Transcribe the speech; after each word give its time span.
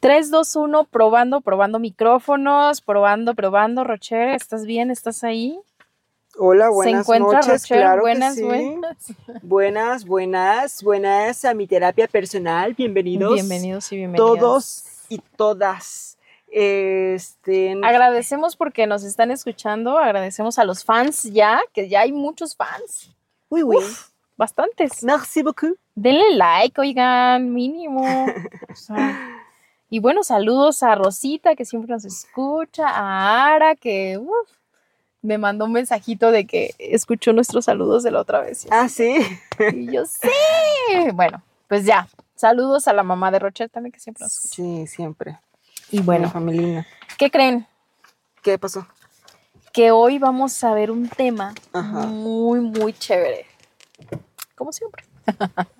3, 0.00 0.30
2, 0.30 0.56
1, 0.56 0.84
probando, 0.84 1.40
probando 1.40 1.78
micrófonos, 1.78 2.80
probando, 2.80 3.34
probando. 3.34 3.84
Rocher, 3.84 4.28
¿estás 4.30 4.64
bien? 4.64 4.90
¿Estás 4.90 5.24
ahí? 5.24 5.58
Hola, 6.36 6.68
buenas 6.68 6.94
¿Se 6.94 7.00
encuentra 7.00 7.40
noches, 7.40 7.62
Rocher? 7.62 7.78
claro 7.78 7.96
que 7.96 8.00
buenas, 8.02 8.34
sí. 8.36 8.42
buenas. 8.42 9.12
Buenas, 9.42 10.04
buenas, 10.04 10.82
buenas 10.84 11.44
a 11.44 11.54
mi 11.54 11.66
terapia 11.66 12.06
personal. 12.06 12.74
Bienvenidos. 12.74 13.34
Bienvenidos 13.34 13.90
y 13.92 13.96
bienvenidas. 13.96 14.38
Todos 14.38 14.84
y 15.08 15.18
todas. 15.36 16.16
Este, 16.46 17.74
Agradecemos 17.82 18.56
porque 18.56 18.86
nos 18.86 19.02
están 19.02 19.32
escuchando, 19.32 19.98
agradecemos 19.98 20.58
a 20.58 20.64
los 20.64 20.84
fans 20.84 21.24
ya, 21.24 21.60
que 21.74 21.88
ya 21.88 22.00
hay 22.00 22.12
muchos 22.12 22.54
fans, 22.56 23.10
uy, 23.48 23.64
uy. 23.64 23.76
Uf, 23.76 24.10
bastantes. 24.36 25.02
Merci 25.02 25.42
beaucoup. 25.42 25.76
Denle 25.94 26.36
like, 26.36 26.80
oigan, 26.80 27.52
mínimo. 27.52 28.04
O 28.70 28.74
sea, 28.74 29.37
y 29.90 30.00
bueno, 30.00 30.22
saludos 30.22 30.82
a 30.82 30.94
Rosita, 30.94 31.54
que 31.56 31.64
siempre 31.64 31.92
nos 31.92 32.04
escucha, 32.04 32.88
a 32.88 33.54
Ara, 33.54 33.74
que 33.74 34.18
uf, 34.18 34.48
me 35.22 35.38
mandó 35.38 35.64
un 35.64 35.72
mensajito 35.72 36.30
de 36.30 36.46
que 36.46 36.74
escuchó 36.78 37.32
nuestros 37.32 37.64
saludos 37.64 38.02
de 38.02 38.10
la 38.10 38.20
otra 38.20 38.40
vez. 38.40 38.66
Ah, 38.70 38.88
sí. 38.88 39.16
Y 39.72 39.92
yo, 39.92 40.04
sí. 40.06 40.28
Bueno, 41.14 41.42
pues 41.68 41.84
ya. 41.84 42.08
Saludos 42.34 42.86
a 42.86 42.92
la 42.92 43.02
mamá 43.02 43.30
de 43.32 43.40
Rocher 43.40 43.68
también, 43.68 43.92
que 43.92 43.98
siempre 43.98 44.22
nos 44.24 44.32
escucha. 44.36 44.54
Sí, 44.54 44.86
siempre. 44.86 45.38
Y 45.90 46.00
Bueno, 46.02 46.30
familina. 46.30 46.86
¿qué 47.18 47.30
creen? 47.30 47.66
¿Qué 48.42 48.58
pasó? 48.58 48.86
Que 49.72 49.90
hoy 49.90 50.18
vamos 50.18 50.62
a 50.62 50.72
ver 50.72 50.90
un 50.90 51.08
tema 51.08 51.54
Ajá. 51.72 52.06
muy, 52.06 52.60
muy 52.60 52.92
chévere. 52.92 53.46
Como 54.54 54.72
siempre. 54.72 55.04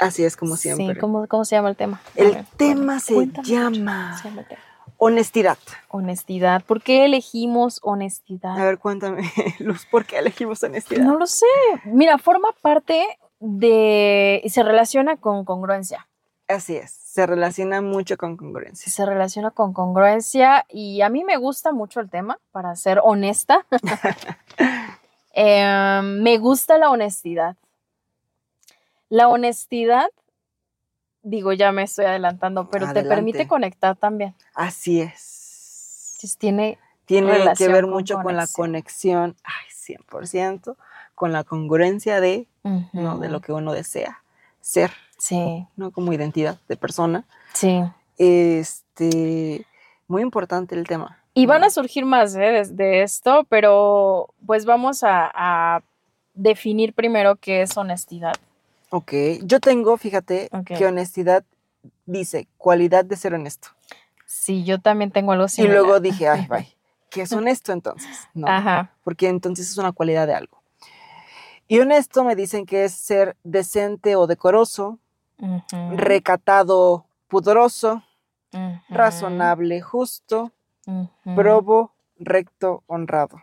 Así 0.00 0.24
es 0.24 0.36
como 0.36 0.56
siempre. 0.56 0.94
Sí, 0.94 1.00
¿cómo, 1.00 1.26
cómo 1.26 1.44
se 1.44 1.56
llama 1.56 1.70
el 1.70 1.76
tema? 1.76 2.00
El 2.14 2.32
ver, 2.32 2.44
tema 2.56 3.00
se 3.00 3.14
llama 3.42 4.12
¿cómo 4.12 4.18
se 4.22 4.28
llama 4.28 4.40
el 4.42 4.48
tema? 4.48 4.60
honestidad. 4.98 5.58
Honestidad. 5.88 6.62
¿Por 6.64 6.82
qué 6.82 7.04
elegimos 7.04 7.80
honestidad? 7.82 8.58
A 8.58 8.64
ver, 8.64 8.78
cuéntame, 8.78 9.30
Luz, 9.58 9.86
¿por 9.86 10.04
qué 10.06 10.18
elegimos 10.18 10.62
honestidad? 10.62 11.04
No 11.04 11.18
lo 11.18 11.26
sé. 11.26 11.46
Mira, 11.84 12.18
forma 12.18 12.48
parte 12.62 13.04
de. 13.40 14.42
se 14.48 14.62
relaciona 14.62 15.16
con 15.16 15.44
congruencia. 15.44 16.06
Así 16.48 16.76
es, 16.76 16.92
se 16.92 17.26
relaciona 17.26 17.80
mucho 17.80 18.16
con 18.16 18.36
congruencia. 18.36 18.90
Se 18.90 19.04
relaciona 19.04 19.50
con 19.50 19.72
congruencia 19.72 20.64
y 20.68 21.00
a 21.00 21.08
mí 21.08 21.24
me 21.24 21.36
gusta 21.38 21.72
mucho 21.72 21.98
el 21.98 22.08
tema, 22.08 22.38
para 22.52 22.74
ser 22.76 23.00
honesta. 23.02 23.66
Eh, 25.38 26.00
me 26.02 26.38
gusta 26.38 26.78
la 26.78 26.88
honestidad. 26.90 27.56
La 29.08 29.28
honestidad, 29.28 30.08
digo, 31.22 31.52
ya 31.52 31.72
me 31.72 31.82
estoy 31.84 32.06
adelantando, 32.06 32.68
pero 32.70 32.92
te 32.92 33.02
permite 33.04 33.46
conectar 33.46 33.96
también. 33.96 34.34
Así 34.54 35.00
es. 35.00 36.12
Entonces, 36.16 36.38
tiene 36.38 36.78
Tiene 37.04 37.52
que 37.56 37.68
ver 37.68 37.84
con 37.84 37.92
mucho 37.92 38.20
con 38.22 38.36
la 38.36 38.46
conexión. 38.46 39.36
ay, 39.44 39.66
100%, 39.70 40.76
con 41.14 41.32
la 41.32 41.44
congruencia 41.44 42.20
de, 42.20 42.48
¿no? 42.92 43.18
de 43.18 43.28
lo 43.28 43.40
que 43.40 43.52
uno 43.52 43.72
desea 43.72 44.22
ser, 44.60 44.90
Sí, 45.18 45.66
¿no? 45.76 45.92
Como 45.92 46.12
identidad 46.12 46.58
de 46.68 46.76
persona. 46.76 47.24
sí. 47.54 47.82
Este, 48.18 49.64
muy 50.08 50.22
importante 50.22 50.74
el 50.74 50.86
tema. 50.86 51.18
Y 51.34 51.46
van 51.46 51.60
¿no? 51.60 51.66
a 51.66 51.70
surgir 51.70 52.04
más 52.06 52.34
¿eh? 52.34 52.38
de, 52.38 52.64
de 52.72 53.02
esto, 53.02 53.44
pero 53.48 54.30
pues 54.46 54.64
vamos 54.64 55.02
a, 55.04 55.30
a 55.34 55.82
definir 56.34 56.94
primero 56.94 57.36
qué 57.36 57.62
es 57.62 57.76
honestidad. 57.76 58.34
Ok, 58.90 59.12
yo 59.42 59.60
tengo, 59.60 59.96
fíjate, 59.96 60.48
que 60.64 60.86
honestidad 60.86 61.44
dice 62.04 62.48
cualidad 62.56 63.04
de 63.04 63.16
ser 63.16 63.34
honesto. 63.34 63.68
Sí, 64.26 64.64
yo 64.64 64.80
también 64.80 65.10
tengo 65.10 65.32
algo 65.32 65.44
Y 65.46 65.48
similar. 65.48 65.74
luego 65.76 66.00
dije, 66.00 66.28
ay, 66.28 66.46
bye, 66.48 66.76
¿qué 67.10 67.22
es 67.22 67.32
honesto 67.32 67.72
entonces? 67.72 68.28
No, 68.34 68.48
Ajá. 68.48 68.92
porque 69.02 69.28
entonces 69.28 69.70
es 69.70 69.78
una 69.78 69.92
cualidad 69.92 70.26
de 70.26 70.34
algo. 70.34 70.62
Y 71.68 71.80
honesto 71.80 72.22
me 72.22 72.36
dicen 72.36 72.64
que 72.64 72.84
es 72.84 72.92
ser 72.92 73.36
decente 73.42 74.14
o 74.14 74.26
decoroso, 74.28 75.00
recatado, 75.90 77.06
pudoroso, 77.26 78.04
razonable, 78.88 79.80
justo, 79.80 80.52
probo, 81.34 81.92
recto, 82.18 82.84
honrado. 82.86 83.42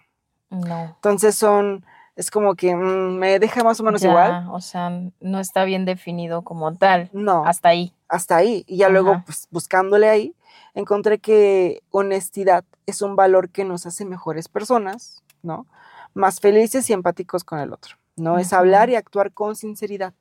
No. 0.49 0.93
Entonces 0.95 1.35
son, 1.35 1.85
es 2.15 2.29
como 2.29 2.55
que 2.55 2.75
mm, 2.75 3.17
me 3.17 3.39
deja 3.39 3.63
más 3.63 3.79
o 3.79 3.83
menos 3.83 4.01
ya, 4.01 4.09
igual. 4.09 4.47
O 4.51 4.61
sea, 4.61 4.91
no 5.19 5.39
está 5.39 5.63
bien 5.65 5.85
definido 5.85 6.43
como 6.43 6.75
tal. 6.75 7.09
No, 7.13 7.45
Hasta 7.45 7.69
ahí. 7.69 7.93
hasta 8.07 8.35
ahí. 8.35 8.63
Y 8.67 8.77
ya 8.77 8.89
luego, 8.89 9.23
pues 9.25 9.47
buscándole 9.51 10.09
ahí, 10.09 10.35
encontré 10.73 11.19
que 11.19 11.81
honestidad 11.91 12.63
es 12.85 13.01
un 13.01 13.15
valor 13.15 13.49
que 13.49 13.63
nos 13.63 13.85
hace 13.85 14.05
mejores 14.05 14.47
personas, 14.47 15.23
¿no? 15.41 15.65
Más 16.13 16.39
felices 16.39 16.89
y 16.89 16.93
empáticos 16.93 17.43
con 17.43 17.59
el 17.59 17.73
otro, 17.73 17.95
¿no? 18.15 18.37
Es 18.37 18.53
hablar 18.53 18.89
y 18.89 18.95
actuar 18.95 19.31
con 19.31 19.55
sinceridad. 19.55 20.13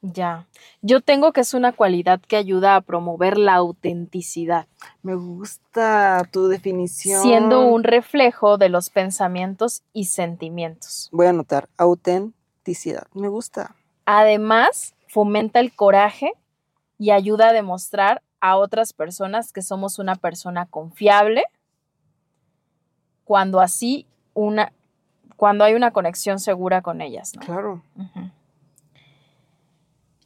Ya. 0.00 0.46
Yo 0.80 1.00
tengo 1.00 1.32
que 1.32 1.40
es 1.40 1.54
una 1.54 1.72
cualidad 1.72 2.20
que 2.20 2.36
ayuda 2.36 2.76
a 2.76 2.80
promover 2.80 3.36
la 3.36 3.54
autenticidad, 3.54 4.66
Me 5.02 5.16
gusta 5.16 6.22
tu 6.30 6.46
definición. 6.46 7.20
siendo 7.22 7.66
un 7.66 7.82
reflejo 7.82 8.58
de 8.58 8.68
los 8.68 8.90
pensamientos 8.90 9.82
y 9.92 10.04
sentimientos. 10.04 11.08
Voy 11.10 11.26
a 11.26 11.30
anotar, 11.30 11.68
autenticidad. 11.76 13.08
Me 13.12 13.28
gusta. 13.28 13.74
Además, 14.06 14.94
fomenta 15.08 15.58
el 15.58 15.74
coraje 15.74 16.32
y 16.98 17.10
ayuda 17.10 17.48
a 17.48 17.52
demostrar 17.52 18.22
a 18.40 18.56
otras 18.56 18.92
personas 18.92 19.52
que 19.52 19.62
somos 19.62 19.98
una 19.98 20.14
persona 20.14 20.66
confiable 20.66 21.42
cuando 23.24 23.60
así 23.60 24.06
una 24.34 24.72
cuando 25.36 25.62
hay 25.64 25.74
una 25.74 25.92
conexión 25.92 26.40
segura 26.40 26.82
con 26.82 27.00
ellas, 27.00 27.32
¿no? 27.36 27.42
Claro. 27.42 27.82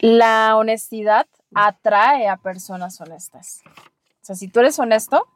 La 0.02 0.56
honestidad 0.56 1.28
atrae 1.54 2.28
a 2.28 2.36
personas 2.36 3.00
honestas. 3.00 3.62
O 4.20 4.24
sea, 4.24 4.34
si 4.34 4.48
tú 4.48 4.58
eres 4.58 4.76
honesto, 4.80 5.28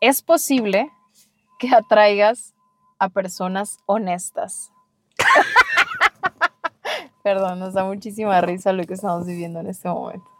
es 0.00 0.22
posible 0.22 0.88
que 1.58 1.74
atraigas 1.74 2.54
a 3.00 3.08
personas 3.08 3.78
honestas. 3.86 4.70
Perdón, 7.24 7.58
nos 7.58 7.74
da 7.74 7.82
muchísima 7.82 8.40
risa 8.40 8.72
lo 8.72 8.84
que 8.84 8.94
estamos 8.94 9.26
viviendo 9.26 9.58
en 9.58 9.66
este 9.66 9.88
momento. 9.88 10.30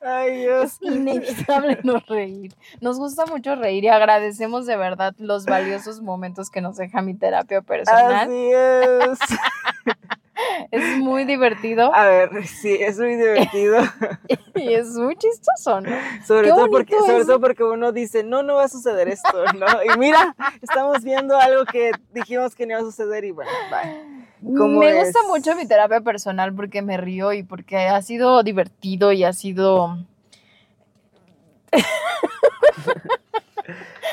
Ay, 0.00 0.38
Dios. 0.38 0.78
Es 0.80 0.90
inevitable 0.90 1.80
no 1.82 1.98
reír. 2.08 2.56
Nos 2.80 2.98
gusta 2.98 3.26
mucho 3.26 3.56
reír 3.56 3.84
y 3.84 3.88
agradecemos 3.88 4.64
de 4.64 4.78
verdad 4.78 5.14
los 5.18 5.44
valiosos 5.44 6.00
momentos 6.00 6.48
que 6.48 6.62
nos 6.62 6.76
deja 6.76 7.02
mi 7.02 7.12
terapia 7.12 7.60
personal. 7.60 8.26
Así 8.26 8.50
es. 8.52 9.18
Es 10.70 10.98
muy 10.98 11.24
divertido 11.24 11.94
A 11.94 12.06
ver, 12.06 12.46
sí, 12.46 12.76
es 12.80 12.98
muy 12.98 13.16
divertido. 13.16 13.78
y 14.54 14.74
es 14.74 14.88
muy 14.88 15.16
chistoso, 15.16 15.80
¿no? 15.80 15.96
Sobre 16.26 16.50
todo, 16.50 16.70
porque, 16.70 16.96
sobre 16.98 17.24
todo 17.24 17.40
porque 17.40 17.64
uno 17.64 17.92
dice, 17.92 18.22
no, 18.22 18.42
no 18.42 18.54
va 18.56 18.64
a 18.64 18.68
suceder 18.68 19.08
esto, 19.08 19.44
¿no? 19.54 19.66
Y 19.84 19.98
mira, 19.98 20.34
estamos 20.62 21.02
viendo 21.04 21.36
algo 21.38 21.64
que 21.64 21.92
dijimos 22.12 22.54
que 22.54 22.66
no 22.66 22.72
iba 22.72 22.80
a 22.80 22.84
suceder 22.84 23.24
y 23.24 23.30
bueno, 23.30 23.50
bye. 23.70 24.26
¿Cómo 24.56 24.80
Me 24.80 24.94
gusta 24.94 25.20
mucho 25.26 25.54
mi 25.56 25.66
terapia 25.66 26.00
personal 26.00 26.54
porque 26.54 26.82
me 26.82 26.96
río 26.96 27.32
y 27.32 27.42
porque 27.42 27.76
ha 27.78 28.00
sido 28.02 28.42
divertido 28.42 29.12
y 29.12 29.24
ha 29.24 29.32
sido... 29.32 29.98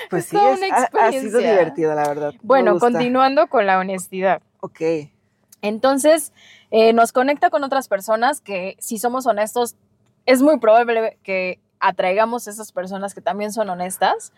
Pues 0.10 0.24
Es 0.26 0.26
sí, 0.30 0.38
es- 0.38 0.58
una 0.60 0.76
ha, 0.76 1.08
ha 1.08 1.12
sido 1.12 1.40
divertido, 1.40 1.94
la 1.94 2.08
verdad. 2.08 2.34
Bueno, 2.42 2.78
continuando 2.80 3.48
con 3.48 3.66
la 3.66 3.80
honestidad. 3.80 4.42
Ok, 4.62 4.80
Entonces, 5.64 6.34
eh, 6.72 6.94
nos 6.94 7.12
conecta 7.14 7.50
con 7.50 7.64
otras 7.64 7.88
personas 7.88 8.42
que, 8.42 8.76
si 8.80 9.00
somos 9.00 9.26
honestos, 9.26 9.76
es 10.26 10.42
muy 10.42 10.60
probable 10.60 11.18
que 11.24 11.60
atraigamos 11.80 12.48
esas 12.48 12.72
personas 12.72 13.16
que 13.16 13.22
también 13.22 13.52
son 13.54 13.70
honestas. 13.70 14.34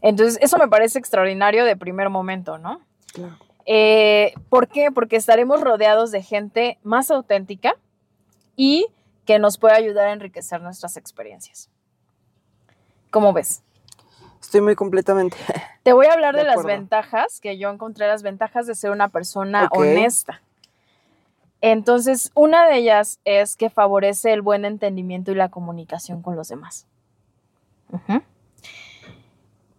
Entonces, 0.00 0.38
eso 0.40 0.56
me 0.56 0.66
parece 0.66 0.98
extraordinario 0.98 1.64
de 1.64 1.76
primer 1.76 2.08
momento, 2.10 2.58
¿no? 2.58 2.80
claro. 3.12 3.36
Eh, 3.66 4.32
¿Por 4.48 4.68
qué? 4.68 4.92
Porque 4.92 5.16
estaremos 5.16 5.60
rodeados 5.60 6.12
de 6.12 6.22
gente 6.22 6.78
más 6.84 7.10
auténtica 7.10 7.74
y 8.54 8.86
que 9.24 9.40
nos 9.40 9.58
puede 9.58 9.74
ayudar 9.74 10.06
a 10.06 10.12
enriquecer 10.12 10.62
nuestras 10.62 10.96
experiencias. 10.96 11.68
¿Cómo 13.10 13.32
ves? 13.32 13.64
Estoy 14.40 14.60
muy 14.60 14.76
completamente. 14.76 15.36
Te 15.82 15.92
voy 15.92 16.06
a 16.06 16.12
hablar 16.12 16.36
de, 16.36 16.42
De 16.42 16.46
las 16.46 16.64
ventajas, 16.64 17.40
que 17.40 17.58
yo 17.58 17.68
encontré 17.70 18.06
las 18.06 18.22
ventajas 18.22 18.66
de 18.66 18.76
ser 18.76 18.92
una 18.92 19.08
persona 19.08 19.68
honesta. 19.72 20.40
Entonces, 21.68 22.30
una 22.36 22.64
de 22.68 22.76
ellas 22.76 23.18
es 23.24 23.56
que 23.56 23.70
favorece 23.70 24.32
el 24.32 24.40
buen 24.40 24.64
entendimiento 24.64 25.32
y 25.32 25.34
la 25.34 25.48
comunicación 25.48 26.22
con 26.22 26.36
los 26.36 26.46
demás. 26.46 26.86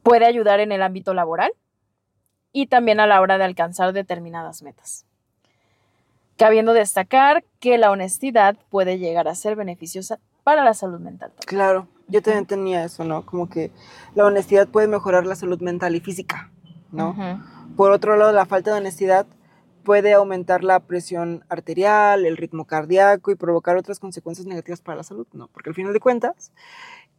Puede 0.03 0.25
ayudar 0.25 0.59
en 0.59 0.73
el 0.73 0.81
ámbito 0.81 1.13
laboral 1.13 1.53
y 2.51 2.67
también 2.67 2.99
a 2.99 3.07
la 3.07 3.21
hora 3.21 3.37
de 3.37 3.45
alcanzar 3.45 3.93
determinadas 3.93 4.63
metas. 4.63 5.05
Cabiendo 6.35 6.73
destacar 6.73 7.45
que 7.61 7.77
la 7.77 7.89
honestidad 7.89 8.57
puede 8.69 8.99
llegar 8.99 9.29
a 9.29 9.35
ser 9.35 9.55
beneficiosa 9.55 10.19
para 10.43 10.65
la 10.65 10.73
salud 10.73 10.99
mental. 10.99 11.29
también. 11.29 11.47
Claro, 11.47 11.87
yo 12.09 12.21
también 12.21 12.45
tenía 12.45 12.83
eso, 12.83 13.05
¿no? 13.05 13.25
Como 13.25 13.47
que 13.47 13.71
la 14.13 14.25
honestidad 14.25 14.67
puede 14.67 14.89
mejorar 14.89 15.25
la 15.25 15.37
salud 15.37 15.61
mental 15.61 15.95
y 15.95 16.01
física, 16.01 16.51
¿no? 16.91 17.15
Por 17.77 17.93
otro 17.93 18.17
lado, 18.17 18.33
la 18.33 18.45
falta 18.45 18.73
de 18.73 18.79
honestidad 18.79 19.25
puede 19.87 20.11
aumentar 20.11 20.65
la 20.65 20.81
presión 20.81 21.45
arterial, 21.47 22.25
el 22.25 22.35
ritmo 22.35 22.65
cardíaco 22.65 23.31
y 23.31 23.35
provocar 23.35 23.77
otras 23.77 23.99
consecuencias 23.99 24.45
negativas 24.45 24.81
para 24.81 24.97
la 24.97 25.03
salud, 25.03 25.25
¿no? 25.31 25.47
Porque 25.47 25.69
al 25.69 25.75
final 25.75 25.93
de 25.93 26.01
cuentas, 26.01 26.51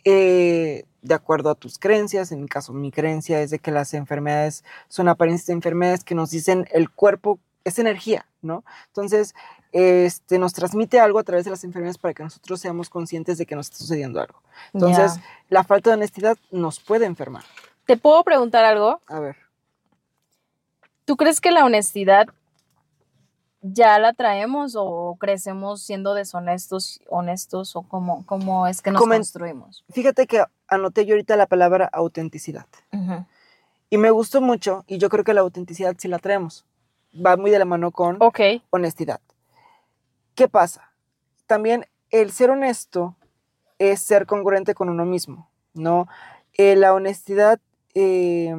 eh, 0.05 0.85
de 1.01 1.15
acuerdo 1.15 1.49
a 1.49 1.55
tus 1.55 1.79
creencias, 1.79 2.31
en 2.31 2.43
mi 2.43 2.47
caso, 2.47 2.75
mi 2.75 2.91
creencia 2.91 3.41
es 3.41 3.49
de 3.49 3.59
que 3.59 3.71
las 3.71 3.95
enfermedades 3.95 4.65
son 4.89 5.09
apariencias 5.09 5.47
de 5.47 5.55
enfermedades 5.55 6.05
que 6.05 6.15
nos 6.15 6.31
dicen 6.31 6.69
el 6.71 6.91
cuerpo 6.91 7.39
es 7.65 7.79
energía, 7.79 8.27
¿no? 8.43 8.65
Entonces, 8.89 9.35
este, 9.73 10.39
nos 10.39 10.53
transmite 10.53 11.01
algo 11.01 11.21
a 11.21 11.25
través 11.25 11.47
de 11.47 11.51
las 11.51 11.65
enfermedades 11.65 11.97
para 11.97 12.13
que 12.13 12.23
nosotros 12.23 12.61
seamos 12.61 12.91
conscientes 12.91 13.39
de 13.39 13.47
que 13.47 13.57
nos 13.57 13.69
está 13.69 13.79
sucediendo 13.79 14.21
algo. 14.21 14.43
Entonces, 14.75 15.19
la 15.49 15.65
falta 15.65 15.89
de 15.89 15.97
honestidad 15.97 16.37
nos 16.51 16.81
puede 16.81 17.07
enfermar. 17.07 17.45
¿te 17.87 17.97
puedo 17.97 18.23
preguntar 18.25 18.67
algo? 18.67 19.01
A 19.07 19.21
ver. 19.21 19.37
¿Tú 21.07 21.17
crees 21.17 21.41
que 21.41 21.51
la 21.51 21.65
honestidad 21.65 22.29
ya 23.61 23.99
la 23.99 24.13
traemos 24.13 24.75
o 24.77 25.17
crecemos 25.19 25.83
siendo 25.83 26.15
deshonestos, 26.15 27.01
honestos 27.09 27.75
o 27.77 27.83
cómo, 27.83 28.25
cómo 28.27 28.67
es 28.67 28.83
que 28.83 28.91
nos 28.91 29.03
Comen- 29.03 29.17
construimos? 29.19 29.85
Fíjate 29.91 30.27
que 30.27 30.45
anoté 30.69 31.05
yo 31.07 31.15
ahorita 31.15 31.37
la 31.37 31.47
palabra 31.47 31.89
autenticidad. 31.93 32.67
Y 33.91 33.97
me 33.99 34.11
gustó 34.11 34.41
mucho 34.41 34.85
y 34.87 34.99
yo 34.99 35.09
creo 35.09 35.25
que 35.25 35.35
la 35.35 35.41
autenticidad 35.41 35.95
sí 35.99 36.09
la 36.09 36.19
traemos. 36.19 36.65
Va 37.15 37.37
muy 37.37 37.51
de 37.51 37.59
la 37.59 37.65
mano 37.65 37.91
con 37.91 38.19
honestidad. 38.71 39.21
¿Qué 40.35 40.47
pasa? 40.49 40.93
También 41.47 41.87
el 42.11 42.31
ser 42.31 42.51
honesto 42.51 43.17
es 43.79 44.01
ser 44.01 44.27
congruente 44.27 44.75
con 44.75 44.89
uno 44.89 45.05
mismo, 45.05 45.49
¿no? 45.75 46.07
Eh, 46.55 46.77
la 46.77 46.93
honestidad 46.95 47.61
eh, 47.95 48.55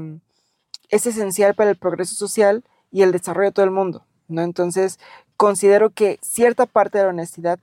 es 0.89 1.05
esencial 1.05 1.53
para 1.55 1.69
el 1.69 1.77
progreso 1.77 2.15
social 2.15 2.63
y 2.91 3.03
el 3.03 3.11
desarrollo 3.11 3.49
de 3.49 3.53
todo 3.53 3.65
el 3.65 3.71
mundo, 3.71 4.03
¿no? 4.29 4.41
Entonces, 4.41 4.99
considero 5.37 5.89
que 5.89 6.17
cierta 6.21 6.65
parte 6.65 6.97
de 6.97 7.03
la 7.05 7.09
honestidad 7.11 7.59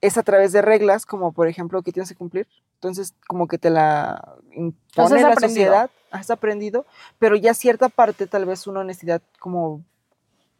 es 0.00 0.16
a 0.16 0.22
través 0.22 0.52
de 0.52 0.62
reglas, 0.62 1.04
como 1.04 1.32
por 1.32 1.46
ejemplo 1.48 1.82
que 1.82 1.92
tienes 1.92 2.08
que 2.08 2.16
cumplir. 2.16 2.46
Entonces, 2.74 3.14
como 3.28 3.46
que 3.46 3.58
te 3.58 3.68
la 3.68 4.36
impone 4.52 5.20
la 5.20 5.28
aprendido. 5.28 5.48
sociedad, 5.48 5.90
has 6.10 6.30
aprendido, 6.30 6.86
pero 7.18 7.36
ya 7.36 7.52
cierta 7.52 7.90
parte, 7.90 8.26
tal 8.26 8.46
vez 8.46 8.66
una 8.66 8.80
honestidad 8.80 9.20
como 9.38 9.82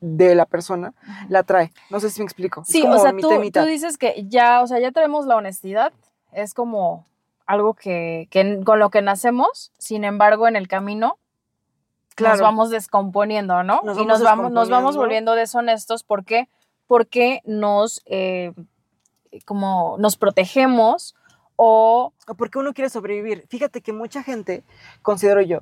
de 0.01 0.35
la 0.35 0.45
persona, 0.47 0.93
la 1.29 1.43
trae. 1.43 1.73
No 1.91 2.01
sé 2.01 2.11
si 2.11 2.21
me 2.21 2.25
explico. 2.25 2.63
Es 2.63 2.69
Sí, 2.69 2.83
como 2.83 2.95
o 2.95 2.99
sea, 2.99 3.13
mitad 3.13 3.29
tú, 3.29 3.41
mitad. 3.41 3.63
tú 3.63 3.69
dices 3.69 3.97
que 3.99 4.25
ya, 4.29 4.63
o 4.63 4.67
sea, 4.67 4.79
ya 4.81 4.93
traemos 4.93 5.27
la 5.27 5.37
honestidad, 5.37 5.93
es 6.33 6.53
como 6.55 7.07
algo 7.47 7.75
que, 7.75 8.29
que 8.31 8.61
con 8.65 8.79
lo 8.79 8.91
que 8.91 9.03
nacemos, 9.03 9.73
sin 9.79 10.05
embargo, 10.05 10.47
en 10.49 10.57
el 10.57 10.69
camino 10.69 11.19
nos 12.11 12.17
Claro. 12.17 12.43
vamos 12.43 12.71
descomponiendo, 12.71 13.62
¿no? 13.62 13.81
Nos 13.85 13.97
y 13.97 14.01
vamos 14.01 14.07
nos 14.07 14.23
vamos, 14.23 14.53
nos 14.53 14.69
vamos 14.71 14.97
volviendo 14.97 15.35
deshonestos, 15.35 16.03
¿por 16.03 16.25
qué? 16.25 16.49
Porque 16.87 17.41
nos, 17.45 18.03
eh, 18.07 18.53
como, 19.47 19.97
nos 19.99 20.17
protegemos 20.17 21.15
o... 21.57 22.12
O 22.27 22.35
porque 22.35 22.59
uno 22.59 22.73
quiere 22.75 22.91
sobrevivir. 22.91 23.47
Fíjate 23.49 23.81
que 23.81 23.93
mucha 23.93 24.23
gente, 24.23 24.65
considero 25.03 25.41
yo, 25.41 25.61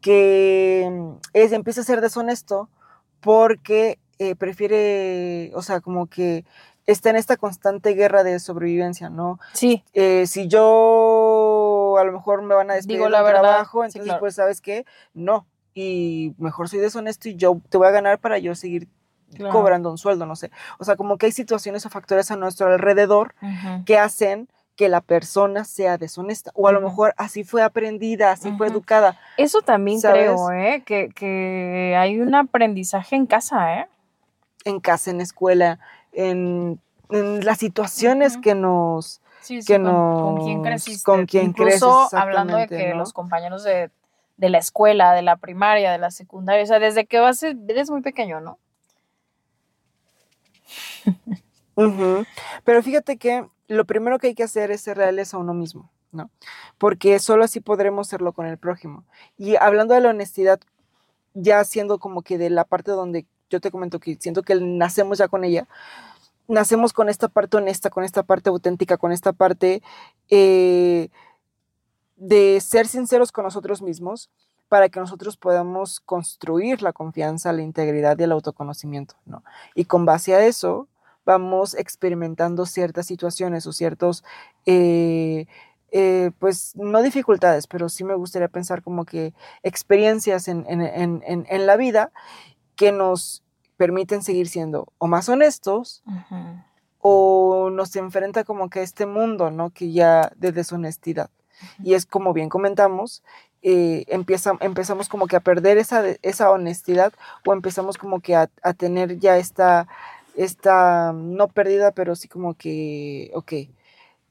que 0.00 0.88
mm, 0.90 1.10
es, 1.32 1.52
empieza 1.52 1.80
a 1.80 1.84
ser 1.84 2.00
deshonesto 2.00 2.68
porque 3.20 3.98
eh, 4.18 4.34
prefiere, 4.36 5.50
o 5.54 5.62
sea, 5.62 5.80
como 5.80 6.06
que 6.06 6.44
está 6.86 7.10
en 7.10 7.16
esta 7.16 7.36
constante 7.38 7.94
guerra 7.94 8.22
de 8.22 8.38
sobrevivencia, 8.38 9.08
¿no? 9.08 9.38
Sí, 9.54 9.82
Eh, 9.94 10.26
si 10.26 10.48
yo 10.48 11.96
a 11.98 12.04
lo 12.04 12.12
mejor 12.12 12.42
me 12.42 12.54
van 12.54 12.70
a 12.70 12.74
despedir 12.74 12.98
Digo 12.98 13.10
del 13.10 13.24
verdad, 13.24 13.40
trabajo, 13.40 13.80
sí, 13.82 13.86
entonces 13.86 14.04
claro. 14.04 14.20
pues, 14.20 14.34
¿sabes 14.34 14.60
qué? 14.60 14.84
No. 15.14 15.46
Y 15.74 16.34
mejor 16.38 16.68
soy 16.68 16.78
deshonesto 16.78 17.28
y 17.28 17.34
yo 17.36 17.60
te 17.68 17.76
voy 17.78 17.88
a 17.88 17.90
ganar 17.90 18.18
para 18.18 18.38
yo 18.38 18.54
seguir 18.54 18.88
Claro. 19.34 19.52
cobrando 19.52 19.90
un 19.90 19.98
sueldo, 19.98 20.26
no 20.26 20.36
sé. 20.36 20.52
O 20.78 20.84
sea, 20.84 20.94
como 20.94 21.18
que 21.18 21.26
hay 21.26 21.32
situaciones 21.32 21.84
o 21.84 21.90
factores 21.90 22.30
a 22.30 22.36
nuestro 22.36 22.68
alrededor 22.68 23.34
que 23.84 23.98
hacen 23.98 24.48
que 24.76 24.88
la 24.88 25.00
persona 25.00 25.64
sea 25.64 25.98
deshonesta. 25.98 26.52
O 26.54 26.68
a 26.68 26.72
lo 26.72 26.80
mejor 26.80 27.14
así 27.16 27.42
fue 27.42 27.60
aprendida, 27.62 28.30
así 28.30 28.52
fue 28.52 28.68
educada. 28.68 29.18
Eso 29.36 29.60
también 29.60 30.00
¿Sabes? 30.00 30.22
creo, 30.30 30.52
¿eh? 30.52 30.84
Que, 30.86 31.08
que 31.08 31.96
hay 31.98 32.20
un 32.20 32.32
aprendizaje 32.36 33.16
en 33.16 33.26
casa, 33.26 33.80
¿eh? 33.80 33.88
en 34.64 34.78
casa, 34.78 35.10
en 35.10 35.20
escuela, 35.20 35.80
en, 36.12 36.78
en 37.10 37.44
las 37.44 37.58
situaciones 37.58 38.36
que 38.38 38.54
nos... 38.54 39.20
Sí, 39.40 39.62
sí, 39.62 39.66
que 39.66 39.82
con, 39.82 39.92
con 39.92 40.36
quién 40.44 40.58
nos- 40.58 40.66
creciste. 40.66 41.04
con 41.04 41.26
quién 41.26 41.46
Incluso 41.46 42.06
creces, 42.08 42.14
hablando 42.14 42.56
de 42.56 42.68
que 42.68 42.90
¿no? 42.90 42.96
los 42.98 43.12
compañeros 43.12 43.64
de, 43.64 43.90
de 44.36 44.48
la 44.48 44.58
escuela, 44.58 45.12
de 45.12 45.22
la 45.22 45.36
primaria, 45.36 45.92
de 45.92 45.98
la 45.98 46.10
secundaria, 46.10 46.64
o 46.64 46.66
sea, 46.66 46.78
desde 46.78 47.06
que 47.06 47.20
vas, 47.20 47.42
eres 47.42 47.90
muy 47.90 48.02
pequeño, 48.02 48.40
¿no? 48.40 48.58
Pero 52.64 52.82
fíjate 52.82 53.16
que 53.16 53.46
lo 53.68 53.84
primero 53.84 54.18
que 54.18 54.28
hay 54.28 54.34
que 54.34 54.42
hacer 54.42 54.70
es 54.70 54.80
ser 54.80 54.96
reales 54.96 55.34
a 55.34 55.38
uno 55.38 55.54
mismo, 55.54 55.90
¿no? 56.12 56.30
Porque 56.78 57.18
solo 57.18 57.44
así 57.44 57.60
podremos 57.60 58.08
serlo 58.08 58.32
con 58.32 58.46
el 58.46 58.58
prójimo. 58.58 59.04
Y 59.36 59.56
hablando 59.56 59.94
de 59.94 60.00
la 60.00 60.10
honestidad, 60.10 60.60
ya 61.34 61.64
siendo 61.64 61.98
como 61.98 62.22
que 62.22 62.38
de 62.38 62.50
la 62.50 62.64
parte 62.64 62.92
donde 62.92 63.26
yo 63.50 63.60
te 63.60 63.70
comento 63.70 64.00
que 64.00 64.16
siento 64.16 64.42
que 64.42 64.54
nacemos 64.56 65.18
ya 65.18 65.28
con 65.28 65.44
ella, 65.44 65.66
nacemos 66.48 66.92
con 66.92 67.08
esta 67.08 67.28
parte 67.28 67.56
honesta, 67.56 67.90
con 67.90 68.04
esta 68.04 68.22
parte 68.22 68.50
auténtica, 68.50 68.96
con 68.96 69.12
esta 69.12 69.32
parte 69.32 69.82
eh, 70.28 71.08
de 72.28 72.60
ser 72.60 72.86
sinceros 72.86 73.32
con 73.32 73.44
nosotros 73.44 73.82
mismos 73.82 74.30
para 74.68 74.88
que 74.88 74.98
nosotros 74.98 75.36
podamos 75.36 76.00
construir 76.00 76.80
la 76.82 76.92
confianza, 76.92 77.52
la 77.52 77.62
integridad 77.62 78.18
y 78.18 78.22
el 78.22 78.32
autoconocimiento, 78.32 79.14
¿no? 79.26 79.42
Y 79.74 79.84
con 79.84 80.04
base 80.06 80.34
a 80.34 80.44
eso 80.44 80.88
vamos 81.26 81.74
experimentando 81.74 82.66
ciertas 82.66 83.06
situaciones 83.06 83.66
o 83.66 83.72
ciertos, 83.72 84.24
eh, 84.66 85.46
eh, 85.92 86.30
pues 86.38 86.74
no 86.76 87.02
dificultades, 87.02 87.66
pero 87.66 87.88
sí 87.88 88.04
me 88.04 88.14
gustaría 88.14 88.48
pensar 88.48 88.82
como 88.82 89.04
que 89.04 89.32
experiencias 89.62 90.48
en, 90.48 90.64
en- 90.68 90.80
en- 90.80 91.22
en- 91.26 91.46
en 91.48 91.66
la 91.66 91.76
vida 91.76 92.10
que 92.74 92.90
nos 92.90 93.42
permiten 93.76 94.22
seguir 94.22 94.48
siendo 94.48 94.88
o 94.98 95.06
más 95.08 95.28
honestos 95.28 96.02
o 97.00 97.68
nos 97.70 97.94
enfrenta 97.96 98.44
como 98.44 98.70
que 98.70 98.80
a 98.80 98.82
este 98.82 99.04
mundo, 99.06 99.50
¿no? 99.50 99.70
Que 99.70 99.92
ya 99.92 100.32
de 100.36 100.52
deshonestidad. 100.52 101.28
Y 101.82 101.94
es 101.94 102.06
como 102.06 102.32
bien 102.32 102.48
comentamos, 102.48 103.22
eh, 103.62 104.04
empieza, 104.08 104.52
empezamos 104.60 105.08
como 105.08 105.26
que 105.26 105.36
a 105.36 105.40
perder 105.40 105.78
esa, 105.78 106.02
esa 106.22 106.50
honestidad 106.50 107.12
o 107.46 107.52
empezamos 107.52 107.96
como 107.96 108.20
que 108.20 108.36
a, 108.36 108.50
a 108.62 108.74
tener 108.74 109.18
ya 109.18 109.38
esta, 109.38 109.88
esta, 110.36 111.12
no 111.14 111.48
pérdida, 111.48 111.92
pero 111.92 112.14
sí 112.14 112.28
como 112.28 112.54
que, 112.54 113.30
ok, 113.34 113.52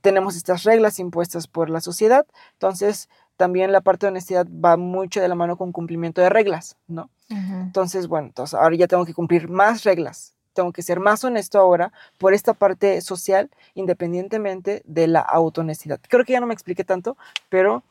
tenemos 0.02 0.36
estas 0.36 0.64
reglas 0.64 1.00
impuestas 1.00 1.48
por 1.48 1.70
la 1.70 1.82
sociedad, 1.82 2.28
entonces 2.54 3.10
también 3.38 3.72
la 3.72 3.82
parte 3.82 4.06
de 4.06 4.12
honestidad 4.12 4.46
va 4.48 4.78
mucho 4.78 5.22
de 5.22 5.28
la 5.28 5.36
mano 5.36 5.58
con 5.58 5.72
cumplimiento 5.72 6.22
de 6.22 6.30
reglas, 6.30 6.78
¿no? 6.88 7.10
Entonces, 7.30 8.08
bueno, 8.08 8.28
entonces 8.28 8.54
ahora 8.54 8.76
ya 8.76 8.88
tengo 8.88 9.06
que 9.06 9.16
cumplir 9.16 9.50
más 9.50 9.84
reglas, 9.84 10.36
tengo 10.54 10.72
que 10.72 10.82
ser 10.82 11.00
más 11.00 11.24
honesto 11.24 11.60
ahora 11.60 11.92
por 12.18 12.34
esta 12.34 12.54
parte 12.54 13.02
social, 13.02 13.50
independientemente 13.74 14.82
de 14.86 15.08
la 15.08 15.20
autohonestidad. 15.22 16.00
Creo 16.08 16.24
que 16.26 16.34
ya 16.34 16.40
no 16.40 16.48
me 16.48 16.54
expliqué 16.54 16.84
tanto, 16.84 17.18
pero 17.50 17.84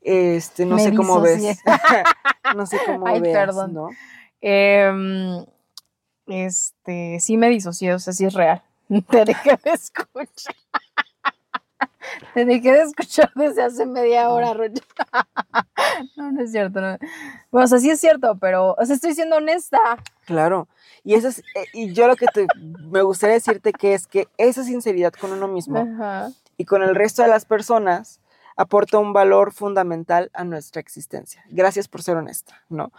este, 0.00 0.66
no 0.66 0.78
sé 0.78 0.94
cómo 0.94 1.20
ves. 1.20 1.42
no 2.56 2.66
sé 2.66 2.78
cómo 2.86 3.06
Ay, 3.06 3.20
veas, 3.20 3.46
perdón. 3.46 3.74
¿no? 3.74 3.88
Em, 4.40 5.44
este, 6.26 7.18
sí 7.20 7.36
me 7.36 7.48
disocié, 7.48 7.94
o 7.94 7.98
sea, 7.98 8.12
sí 8.12 8.26
es 8.26 8.34
real. 8.34 8.62
Te 9.10 9.24
dejé 9.24 9.58
de 9.64 9.70
escuchar. 9.70 10.54
Te 12.34 12.44
dejé 12.44 12.72
de 12.72 12.82
escuchar 12.82 13.32
desde 13.34 13.62
hace 13.62 13.86
media 13.86 14.28
hora, 14.28 14.52
Rocha. 14.52 14.82
No, 16.16 16.32
no 16.32 16.42
es 16.42 16.52
cierto. 16.52 16.80
No. 16.80 16.98
Bueno, 17.50 17.64
o 17.64 17.68
sea, 17.68 17.78
sí 17.78 17.90
es 17.90 18.00
cierto, 18.00 18.36
pero, 18.38 18.74
o 18.78 18.84
sea, 18.84 18.94
estoy 18.94 19.14
siendo 19.14 19.36
honesta. 19.36 19.78
Claro. 20.26 20.68
Y, 21.02 21.14
eso 21.14 21.28
es, 21.28 21.40
eh, 21.40 21.66
y 21.72 21.92
yo 21.92 22.06
lo 22.06 22.16
que 22.16 22.26
te, 22.26 22.46
me 22.56 23.02
gustaría 23.02 23.34
decirte 23.34 23.72
que 23.72 23.94
es 23.94 24.06
que 24.06 24.28
esa 24.38 24.64
sinceridad 24.64 25.12
con 25.12 25.32
uno 25.32 25.48
mismo 25.48 25.78
Ajá. 25.78 26.30
y 26.56 26.64
con 26.64 26.82
el 26.82 26.94
resto 26.94 27.22
de 27.22 27.28
las 27.28 27.44
personas 27.44 28.20
aporta 28.56 28.98
un 28.98 29.12
valor 29.12 29.52
fundamental 29.52 30.30
a 30.32 30.44
nuestra 30.44 30.80
existencia. 30.80 31.44
Gracias 31.50 31.88
por 31.88 32.02
ser 32.02 32.16
honesta, 32.16 32.62
¿no? 32.68 32.92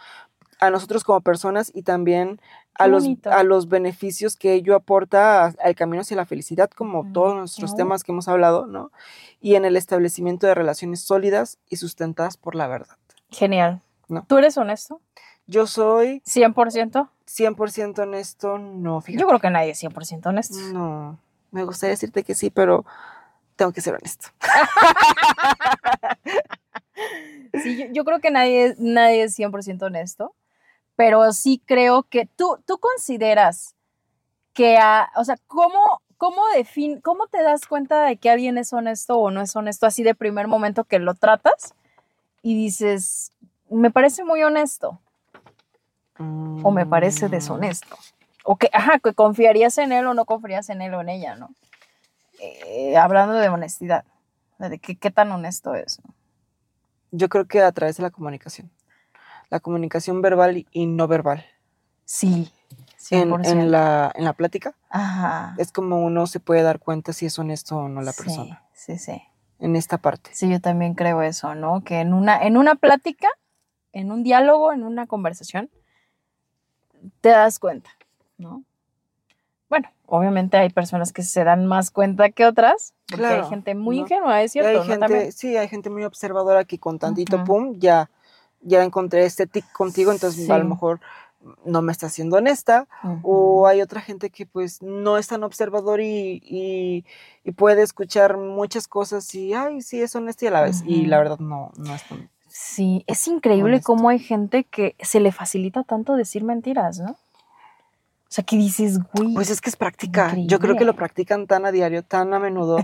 A 0.60 0.70
nosotros 0.70 1.04
como 1.04 1.22
personas 1.22 1.72
y 1.74 1.84
también 1.84 2.40
a 2.76 2.88
los, 2.88 3.06
a 3.26 3.44
los 3.44 3.70
beneficios 3.70 4.36
que 4.36 4.54
ello 4.54 4.76
aporta 4.76 5.46
al 5.46 5.76
camino 5.76 6.02
hacia 6.02 6.18
la 6.18 6.26
felicidad, 6.26 6.70
como 6.70 7.02
Ujú. 7.02 7.14
todos 7.14 7.36
nuestros 7.36 7.76
temas 7.76 8.04
que 8.04 8.12
hemos 8.12 8.28
hablado, 8.28 8.66
¿no? 8.68 8.92
Y 9.42 9.56
en 9.56 9.66
el 9.66 9.78
establecimiento 9.78 10.48
de 10.48 10.56
relaciones 10.56 11.02
sólidas 11.02 11.58
y 11.70 11.78
sustentadas 11.78 12.38
por 12.38 12.56
la 12.56 12.68
verdad. 12.68 12.98
Genial. 13.30 13.82
No. 14.08 14.26
¿Tú 14.28 14.38
eres 14.38 14.58
honesto? 14.58 15.02
Yo 15.48 15.68
soy 15.68 16.22
¿100%? 16.26 17.10
100% 17.28 18.00
honesto, 18.00 18.58
no, 18.58 19.02
fíjate. 19.02 19.22
Yo 19.22 19.28
creo 19.28 19.40
que 19.40 19.50
nadie 19.50 19.72
es 19.72 19.84
100% 19.84 20.28
honesto. 20.28 20.56
No, 20.74 21.18
me 21.52 21.64
gustaría 21.64 21.92
decirte 21.92 22.24
que 22.24 22.36
sí, 22.36 22.50
pero 22.50 22.86
tengo 23.56 23.72
que 23.72 23.82
ser 23.82 23.96
honesto. 23.96 24.28
Sí, 27.64 27.78
yo, 27.78 27.86
yo 27.92 28.06
creo 28.06 28.20
que 28.20 28.32
nadie, 28.32 28.76
nadie 28.78 29.24
es 29.24 29.38
100% 29.38 29.84
honesto, 29.84 30.34
pero 30.96 31.32
sí 31.34 31.62
creo 31.66 32.04
que 32.04 32.26
tú, 32.26 32.58
tú 32.66 32.78
consideras 32.78 33.76
que, 34.54 34.78
a- 34.78 35.12
o 35.16 35.24
sea, 35.26 35.38
¿cómo, 35.48 36.02
cómo, 36.18 36.42
defin- 36.56 37.02
¿cómo 37.02 37.28
te 37.28 37.42
das 37.44 37.66
cuenta 37.68 38.04
de 38.06 38.18
que 38.18 38.30
alguien 38.30 38.58
es 38.58 38.72
honesto 38.74 39.18
o 39.18 39.32
no 39.32 39.42
es 39.42 39.56
honesto 39.56 39.86
así 39.86 40.04
de 40.04 40.16
primer 40.16 40.48
momento 40.48 40.84
que 40.86 41.00
lo 41.00 41.14
tratas 41.16 41.74
y 42.42 42.56
dices, 42.56 43.32
me 43.70 43.92
parece 43.92 44.24
muy 44.24 44.42
honesto 44.44 45.00
o 46.64 46.72
me 46.72 46.86
parece 46.86 47.28
deshonesto? 47.30 47.98
O 48.44 48.56
que, 48.58 48.70
ajá, 48.72 49.00
que 49.00 49.14
confiarías 49.14 49.78
en 49.80 49.92
él 49.92 50.06
o 50.06 50.14
no 50.14 50.26
confiarías 50.26 50.70
en 50.70 50.82
él 50.82 50.94
o 50.94 51.02
en 51.02 51.10
ella, 51.10 51.36
¿no? 51.36 51.50
Eh, 52.40 52.96
hablando 52.98 53.34
de 53.34 53.50
honestidad, 53.50 54.06
de 54.60 54.78
que, 54.80 54.96
qué 54.98 55.10
tan 55.12 55.32
honesto 55.32 55.74
es. 55.76 56.00
Yo 57.12 57.28
creo 57.30 57.46
que 57.46 57.62
a 57.62 57.72
través 57.72 57.98
de 57.98 58.04
la 58.04 58.12
comunicación. 58.12 58.70
La 59.50 59.60
comunicación 59.60 60.22
verbal 60.22 60.66
y 60.72 60.86
no 60.88 61.08
verbal. 61.08 61.46
Sí, 62.06 62.52
En, 63.12 63.30
100%. 63.32 63.46
en 63.52 63.72
la, 63.72 64.12
en 64.16 64.26
la 64.26 64.34
plática 64.34 64.76
Ajá. 64.90 65.56
es 65.58 65.72
como 65.72 66.04
uno 66.04 66.28
se 66.28 66.40
puede 66.40 66.62
dar 66.64 66.80
cuenta 66.80 67.14
si 67.14 67.26
es 67.26 67.38
honesto 67.40 67.78
o 67.78 67.88
no 67.90 68.02
la 68.02 68.12
Sí, 68.12 68.24
persona. 68.24 68.64
Sí, 68.74 68.98
sí. 68.98 69.22
En 69.60 69.76
esta 69.76 69.98
parte. 69.98 70.32
Sí, 70.34 70.50
yo 70.50 70.60
también 70.60 70.96
creo 70.96 71.22
eso, 71.22 71.56
¿no? 71.56 71.84
Que 71.84 72.00
en 72.02 72.14
una, 72.14 72.42
en 72.44 72.58
una 72.58 72.76
plática, 72.76 73.28
en 73.94 74.12
un 74.12 74.24
diálogo, 74.24 74.74
en 74.74 74.84
una 74.84 75.08
conversación, 75.08 75.70
te 77.22 77.30
das 77.30 77.60
cuenta, 77.60 77.90
¿no? 78.38 78.64
Bueno, 79.70 79.90
obviamente 80.06 80.58
hay 80.58 80.70
personas 80.70 81.12
que 81.14 81.24
se 81.24 81.44
dan 81.44 81.66
más 81.66 81.90
cuenta 81.92 82.30
que 82.30 82.46
otras, 82.46 82.94
porque 83.08 83.22
Claro, 83.24 83.44
hay 83.44 83.50
gente 83.50 83.74
muy 83.76 83.98
¿no? 83.98 84.02
ingenua, 84.04 84.42
es 84.42 84.44
hay 84.44 84.50
cierto, 84.50 84.80
¿no? 84.80 84.84
gente, 84.86 85.00
También. 85.00 85.32
sí, 85.32 85.56
hay 85.58 85.68
gente 85.68 85.90
muy 85.90 86.04
observadora 86.04 86.66
que 86.66 86.78
con 86.80 87.00
tantito 87.00 87.44
pum, 87.44 87.76
ya, 87.80 88.10
ya 88.66 88.84
encontré 88.84 89.26
este 89.26 89.48
tic 89.48 89.66
contigo, 89.72 90.12
entonces 90.12 90.50
a 90.50 90.58
lo 90.58 90.66
mejor 90.66 91.00
no 91.64 91.82
me 91.84 91.92
está 91.92 92.10
siendo 92.10 92.38
honesta. 92.38 92.88
O 93.22 93.68
hay 93.68 93.82
otra 93.82 94.02
gente 94.02 94.30
que 94.32 94.46
pues 94.46 94.82
no 94.82 95.18
es 95.18 95.28
tan 95.28 95.44
observador 95.44 96.02
y, 96.02 96.42
y- 96.44 97.06
y 97.44 97.52
puede 97.52 97.84
escuchar 97.84 98.38
muchas 98.38 98.88
cosas 98.88 99.34
y, 99.36 99.54
ay, 99.54 99.82
sí, 99.82 100.02
es 100.02 100.16
honesta 100.16 100.46
y 100.46 100.48
a 100.48 100.52
la 100.52 100.62
vez. 100.62 100.82
Y 100.86 101.06
la 101.06 101.20
verdad 101.20 101.38
no, 101.40 101.72
no 101.78 101.94
es 101.96 102.04
tan... 102.08 102.30
Sí, 102.48 103.04
es 103.08 103.28
increíble 103.28 103.74
Honesto. 103.74 103.86
cómo 103.86 104.10
hay 104.10 104.18
gente 104.20 104.64
que 104.64 104.96
se 105.02 105.20
le 105.20 105.32
facilita 105.32 105.84
tanto 105.84 106.16
decir 106.16 106.44
mentiras, 106.44 107.00
¿no? 107.00 107.12
O 107.12 107.18
sea, 108.36 108.44
que 108.44 108.58
dices, 108.58 109.00
güey, 109.14 109.34
Pues 109.36 109.50
es 109.50 109.62
que 109.62 109.70
es 109.70 109.76
práctica. 109.76 110.34
Yo 110.36 110.60
creo 110.60 110.76
que 110.76 110.84
lo 110.86 110.96
practican 110.96 111.48
tan 111.48 111.66
a 111.66 111.72
diario, 111.72 112.02
tan 112.04 112.34
a 112.34 112.40
menudo, 112.40 112.78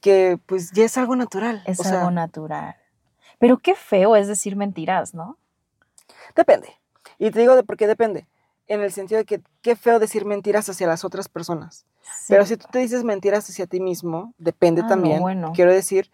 que 0.00 0.38
pues 0.46 0.70
ya 0.72 0.84
es 0.84 0.96
algo 0.96 1.16
natural. 1.16 1.62
es 1.66 1.80
o 1.80 1.82
sea, 1.82 1.98
algo 1.98 2.10
natural. 2.12 2.76
Pero 3.38 3.58
qué 3.58 3.74
feo 3.74 4.16
es 4.16 4.26
decir 4.28 4.56
mentiras, 4.56 5.14
¿no? 5.14 5.36
depende. 6.34 6.68
Y 7.18 7.30
te 7.30 7.40
digo 7.40 7.56
de 7.56 7.62
por 7.64 7.76
qué 7.76 7.86
depende. 7.86 8.28
En 8.66 8.80
el 8.82 8.92
sentido 8.92 9.18
de 9.18 9.24
que 9.24 9.40
qué 9.62 9.76
feo 9.76 9.98
decir 9.98 10.24
mentiras 10.24 10.68
hacia 10.68 10.86
las 10.86 11.04
otras 11.04 11.28
personas. 11.28 11.86
Pero 12.28 12.44
si 12.46 12.56
tú 12.56 12.66
te 12.70 12.78
dices 12.78 13.02
mentiras 13.02 13.48
hacia 13.48 13.66
ti 13.66 13.80
mismo, 13.80 14.34
depende 14.38 14.82
Ah, 14.82 14.84
no, 14.84 14.88
también. 14.88 15.20
bueno. 15.20 15.52
Quiero 15.54 15.72
decir, 15.72 16.10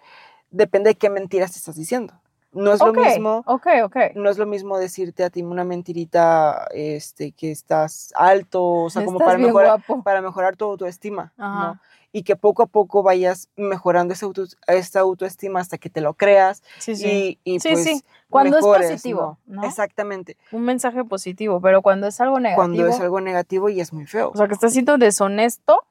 depende 0.50 0.90
de 0.90 0.94
qué 0.94 1.10
mentiras 1.10 1.52
te 1.52 1.58
estás 1.58 1.76
diciendo. 1.76 2.14
No 2.52 2.72
es 2.72 2.80
lo 2.80 2.92
mismo, 2.92 3.42
Ok, 3.46 3.66
ok. 3.82 3.96
no 4.14 4.30
es 4.30 4.38
lo 4.38 4.46
mismo 4.46 4.78
decirte 4.78 5.24
a 5.24 5.30
ti 5.30 5.42
una 5.42 5.64
mentirita, 5.64 6.68
este, 6.70 7.32
que 7.32 7.50
estás 7.50 8.12
alto, 8.16 8.62
o 8.64 8.90
sea, 8.90 9.04
como 9.04 9.18
para 9.18 9.38
mejorar, 9.38 9.80
para 10.04 10.22
mejorar 10.22 10.56
tu 10.56 10.64
autoestima, 10.64 11.32
¿no? 11.36 11.80
Y 12.16 12.22
que 12.22 12.36
poco 12.36 12.62
a 12.62 12.66
poco 12.66 13.02
vayas 13.02 13.48
mejorando 13.56 14.14
esa, 14.14 14.26
auto- 14.26 14.44
esa 14.68 15.00
autoestima 15.00 15.58
hasta 15.58 15.78
que 15.78 15.90
te 15.90 16.00
lo 16.00 16.14
creas 16.14 16.62
Sí, 16.78 16.94
sí. 16.94 17.38
y, 17.44 17.54
y, 17.54 17.58
Sí, 17.58 17.70
pues 17.72 17.82
sí. 17.82 18.04
Cuando 18.30 18.56
es 18.58 18.64
positivo, 18.64 19.38
¿no? 19.46 19.64
Exactamente. 19.64 20.36
Un 20.52 20.62
mensaje 20.62 21.02
positivo, 21.04 21.60
pero 21.60 21.82
cuando 21.82 22.06
es 22.06 22.20
algo 22.20 22.38
negativo, 22.38 22.56
Cuando 22.62 22.86
es 22.86 23.00
algo 23.00 23.20
negativo 23.20 23.68
y 23.68 23.80
es 23.80 23.92
muy 23.92 24.06
feo. 24.06 24.30
o 24.32 24.36
sea, 24.36 24.46
que 24.46 24.54
estás 24.54 24.72
siendo 24.72 24.96
deshonesto 24.96 25.82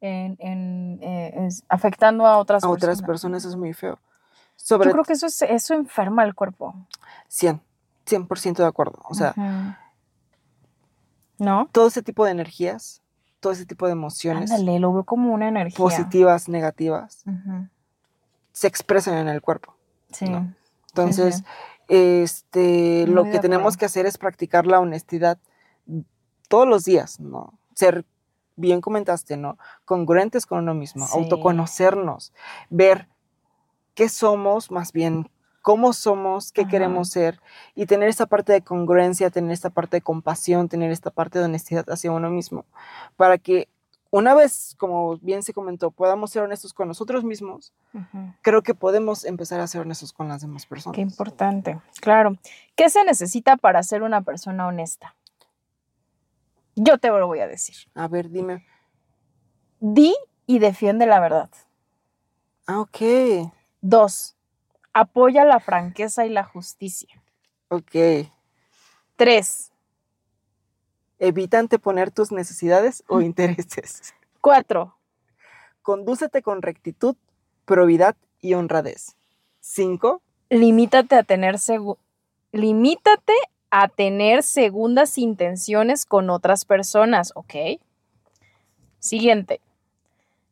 en, 0.00 0.36
en, 0.40 0.98
eh, 1.00 1.48
afectando 1.68 2.26
a 2.26 2.36
otras 2.38 2.64
a 2.64 2.66
personas. 2.66 2.82
otras 2.98 3.02
personas 3.06 3.44
es 3.44 3.54
muy 3.54 3.72
feo. 3.72 4.00
Sobre 4.56 4.86
Yo 4.88 4.92
creo 4.94 5.04
que 5.04 5.12
eso, 5.12 5.26
es, 5.26 5.42
eso 5.42 5.74
enferma 5.74 6.24
el 6.24 6.34
cuerpo. 6.34 6.74
100, 7.28 7.60
100% 8.04 8.56
de 8.56 8.66
acuerdo. 8.66 8.98
O 9.04 9.14
sea. 9.14 9.32
¿No? 11.38 11.68
todo 11.72 11.88
ese 11.88 12.02
tipo 12.02 12.24
de 12.24 12.30
energías, 12.32 13.02
todo 13.44 13.52
ese 13.52 13.66
tipo 13.66 13.84
de 13.84 13.92
emociones, 13.92 14.50
Ándale, 14.50 14.78
lo 14.78 14.90
veo 14.94 15.04
como 15.04 15.34
una 15.34 15.48
energía. 15.48 15.76
positivas, 15.76 16.48
negativas, 16.48 17.24
se 18.52 18.66
expresan 18.66 19.18
en 19.18 19.28
el 19.28 19.42
cuerpo. 19.42 19.76
Sí. 20.12 20.24
¿no? 20.24 20.54
Entonces, 20.88 21.36
sí. 21.36 21.44
este, 21.88 23.06
lo 23.06 23.24
que 23.24 23.40
tenemos 23.40 23.76
que 23.76 23.84
hacer 23.84 24.06
es 24.06 24.16
practicar 24.16 24.66
la 24.66 24.80
honestidad 24.80 25.36
todos 26.48 26.66
los 26.66 26.86
días, 26.86 27.20
¿no? 27.20 27.52
Ser, 27.74 28.06
bien 28.56 28.80
comentaste, 28.80 29.36
¿no? 29.36 29.58
Congruentes 29.84 30.46
con 30.46 30.60
uno 30.60 30.72
mismo, 30.72 31.06
Sí. 31.06 31.12
autoconocernos, 31.18 32.32
ver 32.70 33.08
qué 33.94 34.08
somos, 34.08 34.70
más 34.70 34.90
bien 34.92 35.28
cómo 35.64 35.94
somos, 35.94 36.52
qué 36.52 36.60
Ajá. 36.60 36.70
queremos 36.70 37.08
ser 37.08 37.40
y 37.74 37.86
tener 37.86 38.10
esta 38.10 38.26
parte 38.26 38.52
de 38.52 38.60
congruencia, 38.60 39.30
tener 39.30 39.50
esta 39.50 39.70
parte 39.70 39.96
de 39.96 40.02
compasión, 40.02 40.68
tener 40.68 40.90
esta 40.90 41.10
parte 41.10 41.38
de 41.38 41.46
honestidad 41.46 41.88
hacia 41.88 42.12
uno 42.12 42.28
mismo, 42.28 42.66
para 43.16 43.38
que 43.38 43.66
una 44.10 44.34
vez, 44.34 44.74
como 44.76 45.16
bien 45.22 45.42
se 45.42 45.54
comentó, 45.54 45.90
podamos 45.90 46.30
ser 46.32 46.42
honestos 46.42 46.74
con 46.74 46.86
nosotros 46.86 47.24
mismos, 47.24 47.72
creo 48.42 48.62
que 48.62 48.74
podemos 48.74 49.24
empezar 49.24 49.58
a 49.60 49.66
ser 49.66 49.80
honestos 49.80 50.12
con 50.12 50.28
las 50.28 50.42
demás 50.42 50.66
personas. 50.66 50.96
Qué 50.96 51.00
importante. 51.00 51.80
Claro. 51.98 52.36
¿Qué 52.76 52.90
se 52.90 53.02
necesita 53.02 53.56
para 53.56 53.82
ser 53.82 54.02
una 54.02 54.20
persona 54.20 54.66
honesta? 54.66 55.16
Yo 56.76 56.98
te 56.98 57.08
lo 57.08 57.26
voy 57.26 57.40
a 57.40 57.48
decir. 57.48 57.74
A 57.94 58.06
ver, 58.06 58.28
dime. 58.28 58.66
Di 59.80 60.14
y 60.46 60.58
defiende 60.58 61.06
la 61.06 61.20
verdad. 61.20 61.48
Ah, 62.66 62.80
ok, 62.80 62.98
Dos, 63.80 64.33
apoya 64.94 65.44
la 65.44 65.60
franqueza 65.60 66.24
y 66.24 66.30
la 66.30 66.44
justicia. 66.44 67.22
ok. 67.68 68.28
Tres, 69.16 69.70
Evita 71.20 71.58
anteponer 71.60 72.10
tus 72.10 72.32
necesidades 72.32 73.04
o 73.06 73.20
intereses. 73.20 74.14
cuatro, 74.40 74.96
Condúcete 75.82 76.42
con 76.42 76.62
rectitud, 76.62 77.14
probidad 77.66 78.16
y 78.40 78.54
honradez. 78.54 79.16
Cinco, 79.60 80.22
limítate 80.50 81.14
a 81.16 81.22
tener 81.22 81.56
segu- 81.56 81.98
limítate 82.52 83.34
a 83.70 83.88
tener 83.88 84.42
segundas 84.42 85.18
intenciones 85.18 86.06
con 86.06 86.30
otras 86.30 86.64
personas, 86.64 87.32
¿ok? 87.34 87.54
Siguiente. 88.98 89.60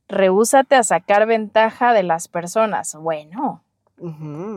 Rehúsate 0.08 0.74
a 0.74 0.82
sacar 0.82 1.26
ventaja 1.26 1.92
de 1.92 2.02
las 2.02 2.28
personas. 2.28 2.94
Bueno. 2.94 3.62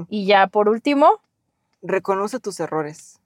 Y 0.09 0.25
ya 0.25 0.47
por 0.47 0.69
último, 0.69 1.07
reconoce 1.81 2.39
tus 2.39 2.59
errores. 2.59 3.19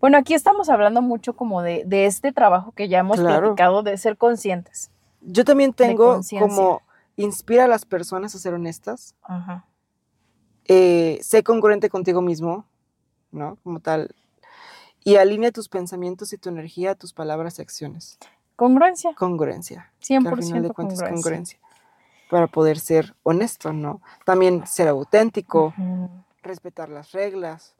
Bueno, 0.00 0.18
aquí 0.18 0.34
estamos 0.34 0.68
hablando 0.68 1.02
mucho 1.02 1.34
como 1.34 1.62
de, 1.62 1.82
de 1.86 2.06
este 2.06 2.32
trabajo 2.32 2.72
que 2.72 2.88
ya 2.88 2.98
hemos 3.00 3.18
Claro. 3.18 3.48
platicado 3.48 3.82
de 3.82 3.96
ser 3.98 4.16
conscientes. 4.16 4.90
Yo 5.20 5.44
también 5.44 5.72
tengo 5.72 6.14
conciencia. 6.14 6.46
como 6.56 6.82
inspira 7.16 7.64
a 7.64 7.68
las 7.68 7.84
personas 7.84 8.34
a 8.34 8.38
ser 8.38 8.54
honestas, 8.54 9.14
Ajá. 9.22 9.64
eh, 10.66 11.18
sé 11.22 11.42
congruente 11.42 11.88
contigo 11.88 12.20
mismo, 12.20 12.66
¿no? 13.32 13.56
Como 13.64 13.80
tal. 13.80 14.14
Y 15.02 15.16
alinea 15.16 15.50
tus 15.52 15.68
pensamientos 15.68 16.32
y 16.32 16.38
tu 16.38 16.48
energía 16.48 16.92
a 16.92 16.94
tus 16.94 17.12
palabras 17.12 17.58
y 17.58 17.62
acciones. 17.62 18.18
Congruencia, 18.56 19.14
Congruencia. 19.14 19.90
que 20.00 20.14
100% 20.14 20.28
al 20.28 20.42
final 20.42 20.62
de 20.62 20.70
cuentas 20.70 20.98
congruencia. 21.00 21.08
congruencia. 21.14 21.58
Para 22.34 22.48
poder 22.48 22.80
ser 22.80 23.14
honesto, 23.22 23.72
¿no? 23.72 24.00
También 24.24 24.66
ser 24.66 24.88
auténtico, 24.88 25.72
respetar 26.42 26.88
las 26.88 27.12
reglas, 27.12 27.76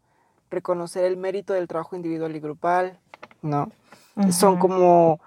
reconocer 0.48 1.04
el 1.06 1.16
mérito 1.16 1.54
del 1.54 1.66
trabajo 1.66 1.96
individual 1.96 2.36
y 2.36 2.38
grupal, 2.38 3.00
¿no? 3.42 3.72
Son 4.30 4.56
como 4.60 5.18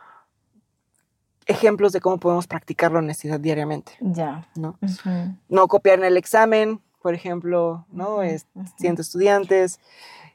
ejemplos 1.46 1.92
de 1.92 2.00
cómo 2.00 2.20
podemos 2.20 2.48
practicar 2.48 2.94
la 2.94 3.00
honestidad 3.00 3.38
diariamente, 3.38 3.98
Ya. 4.00 4.48
¿no? 4.56 5.68
Copiar 5.68 6.00
en 6.00 6.06
el 6.06 6.16
examen, 6.16 6.80
por 7.02 7.14
ejemplo, 7.14 7.86
¿no? 7.92 8.22
Es- 8.24 8.48
siendo 8.78 9.02
estudiantes, 9.02 9.82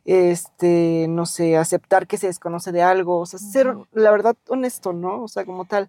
este, 0.04 1.06
no 1.08 1.24
sé, 1.24 1.56
aceptar 1.56 2.06
que 2.06 2.18
se 2.18 2.26
desconoce 2.26 2.72
de 2.72 2.82
algo, 2.82 3.20
o 3.20 3.24
sea, 3.24 3.38
ser, 3.38 3.74
la 3.92 4.10
verdad, 4.10 4.36
honesto, 4.48 4.92
¿no? 4.92 5.22
O 5.22 5.28
sea, 5.28 5.46
como 5.46 5.64
tal. 5.64 5.88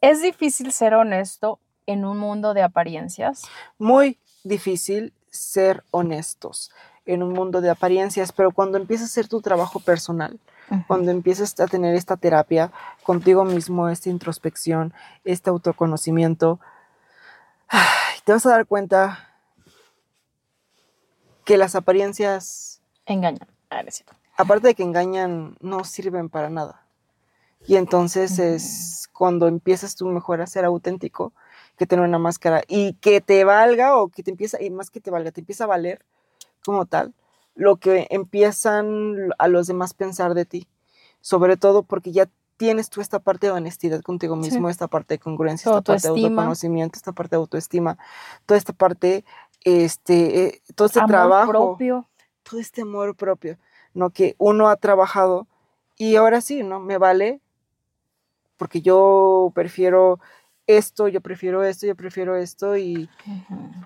Es 0.00 0.22
difícil 0.22 0.70
ser 0.70 0.94
honesto 0.94 1.58
en 1.86 2.04
un 2.04 2.18
mundo 2.18 2.54
de 2.54 2.62
apariencias. 2.62 3.42
Muy 3.78 4.18
difícil 4.44 5.12
ser 5.30 5.82
honestos 5.90 6.70
en 7.06 7.22
un 7.22 7.32
mundo 7.32 7.60
de 7.60 7.70
apariencias, 7.70 8.32
pero 8.32 8.52
cuando 8.52 8.78
empiezas 8.78 9.08
a 9.08 9.12
hacer 9.12 9.28
tu 9.28 9.40
trabajo 9.40 9.80
personal, 9.80 10.38
cuando 10.86 11.10
empiezas 11.10 11.58
a 11.60 11.66
tener 11.66 11.94
esta 11.94 12.16
terapia 12.16 12.72
contigo 13.02 13.44
mismo, 13.44 13.88
esta 13.88 14.08
introspección, 14.08 14.94
este 15.24 15.50
autoconocimiento, 15.50 16.60
te 18.24 18.32
vas 18.32 18.46
a 18.46 18.50
dar 18.50 18.66
cuenta 18.66 19.28
que 21.44 21.58
las 21.58 21.74
apariencias, 21.74 22.80
Engañan. 23.04 23.48
Ah, 23.70 23.82
aparte 24.36 24.68
de 24.68 24.74
que 24.74 24.84
engañan, 24.84 25.56
no 25.60 25.84
sirven 25.84 26.28
para 26.28 26.50
nada. 26.50 26.86
Y 27.66 27.76
entonces 27.76 28.38
es 28.38 29.08
cuando 29.12 29.48
empiezas 29.48 29.96
tú 29.96 30.06
mejor 30.06 30.40
a 30.40 30.46
ser 30.46 30.64
auténtico 30.64 31.32
que 31.76 31.86
tener 31.86 32.04
una 32.04 32.18
máscara 32.18 32.62
y 32.68 32.94
que 32.94 33.20
te 33.20 33.44
valga 33.44 33.96
o 33.96 34.08
que 34.08 34.22
te 34.22 34.30
empieza, 34.30 34.62
y 34.62 34.70
más 34.70 34.90
que 34.90 35.00
te 35.00 35.10
valga, 35.10 35.30
te 35.32 35.40
empieza 35.40 35.64
a 35.64 35.68
valer 35.68 36.04
como 36.64 36.86
tal 36.86 37.14
lo 37.54 37.76
que 37.76 38.06
empiezan 38.10 39.30
a 39.38 39.48
los 39.48 39.66
demás 39.66 39.92
pensar 39.94 40.34
de 40.34 40.44
ti. 40.46 40.68
Sobre 41.20 41.56
todo 41.56 41.82
porque 41.82 42.10
ya 42.12 42.28
tienes 42.56 42.88
tú 42.90 43.00
esta 43.00 43.18
parte 43.18 43.46
de 43.48 43.52
honestidad 43.52 44.00
contigo 44.02 44.36
Sí. 44.36 44.42
mismo, 44.42 44.68
esta 44.68 44.86
parte 44.88 45.14
de 45.14 45.18
congruencia, 45.18 45.70
esta 45.70 45.82
parte 45.82 46.02
de 46.08 46.08
autoconocimiento, 46.08 46.96
esta 46.96 47.12
parte 47.12 47.36
de 47.36 47.40
autoestima, 47.40 47.98
toda 48.46 48.56
esta 48.58 48.72
parte, 48.72 49.24
este, 49.64 50.44
eh, 50.46 50.62
todo 50.74 50.86
este 50.86 51.00
Amor 51.00 51.10
trabajo 51.10 51.50
propio. 51.50 52.08
todo 52.42 52.60
este 52.60 52.82
amor 52.82 53.14
propio, 53.16 53.58
¿no? 53.94 54.10
Que 54.10 54.34
uno 54.38 54.68
ha 54.68 54.76
trabajado 54.76 55.46
y 55.96 56.16
ahora 56.16 56.40
sí, 56.40 56.62
¿no? 56.62 56.80
Me 56.80 56.98
vale 56.98 57.40
porque 58.56 58.80
yo 58.80 59.50
prefiero 59.54 60.20
esto, 60.66 61.08
yo 61.08 61.20
prefiero 61.20 61.62
esto, 61.64 61.86
yo 61.86 61.96
prefiero 61.96 62.36
esto 62.36 62.76
y, 62.76 63.08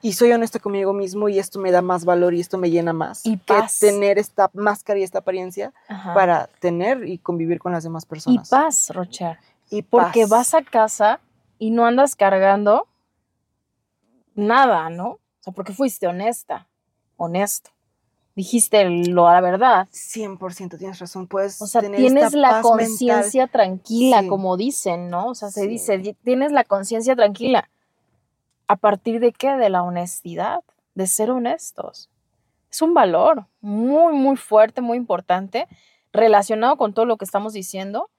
y 0.02 0.12
soy 0.12 0.32
honesta 0.32 0.58
conmigo 0.58 0.92
mismo 0.92 1.28
y 1.28 1.38
esto 1.38 1.58
me 1.58 1.70
da 1.70 1.80
más 1.82 2.04
valor 2.04 2.34
y 2.34 2.40
esto 2.40 2.58
me 2.58 2.70
llena 2.70 2.92
más 2.92 3.24
Y 3.24 3.38
que 3.38 3.54
paz. 3.54 3.78
tener 3.78 4.18
esta 4.18 4.50
máscara 4.54 4.98
y 4.98 5.02
esta 5.02 5.18
apariencia 5.20 5.72
para 6.14 6.48
tener 6.60 7.08
y 7.08 7.18
convivir 7.18 7.58
con 7.58 7.72
las 7.72 7.82
demás 7.84 8.04
Y 8.04 8.08
personas. 8.08 8.48
paz, 8.50 8.90
Rocher. 8.94 9.38
Y 9.70 9.82
Porque 9.82 10.22
paz. 10.22 10.30
vas 10.30 10.54
a 10.54 10.62
casa 10.62 11.20
y 11.58 11.70
no 11.70 11.86
andas 11.86 12.14
cargando 12.14 12.86
nada, 14.34 14.90
¿no? 14.90 15.08
O 15.12 15.20
sea, 15.40 15.52
porque 15.52 15.72
fuiste 15.72 16.06
honesta, 16.06 16.68
honesto. 17.16 17.70
Dijiste 18.36 18.84
lo, 18.84 19.24
la 19.28 19.40
verdad. 19.40 19.88
100% 19.90 20.76
tienes 20.78 20.98
razón, 20.98 21.26
puedes 21.26 21.60
O 21.62 21.66
sea, 21.66 21.80
tener 21.80 21.98
tienes 21.98 22.24
esta 22.26 22.38
la 22.38 22.60
conciencia 22.60 23.46
tranquila, 23.46 24.20
Sí. 24.20 24.28
como 24.28 24.56
dicen, 24.58 25.08
¿no? 25.08 25.28
O 25.28 25.34
sea, 25.34 25.48
se 25.50 25.62
Sí. 25.62 25.68
dice, 25.68 25.98
"Di- 25.98 26.12
tienes 26.12 26.52
la 26.52 26.62
conciencia 26.62 27.16
tranquila. 27.16 27.70
¿A 28.68 28.76
partir 28.76 29.20
de 29.20 29.32
qué? 29.32 29.52
De 29.56 29.70
la 29.70 29.82
honestidad, 29.82 30.60
de 30.94 31.06
ser 31.06 31.30
honestos. 31.30 32.10
Es 32.70 32.82
un 32.82 32.92
valor 32.92 33.46
muy, 33.62 34.12
muy 34.14 34.36
fuerte, 34.36 34.82
muy 34.82 34.98
importante, 34.98 35.66
relacionado 36.12 36.76
con 36.76 36.92
todo 36.92 37.06
lo 37.06 37.16
que 37.16 37.24
estamos 37.24 37.54
diciendo 37.54 38.10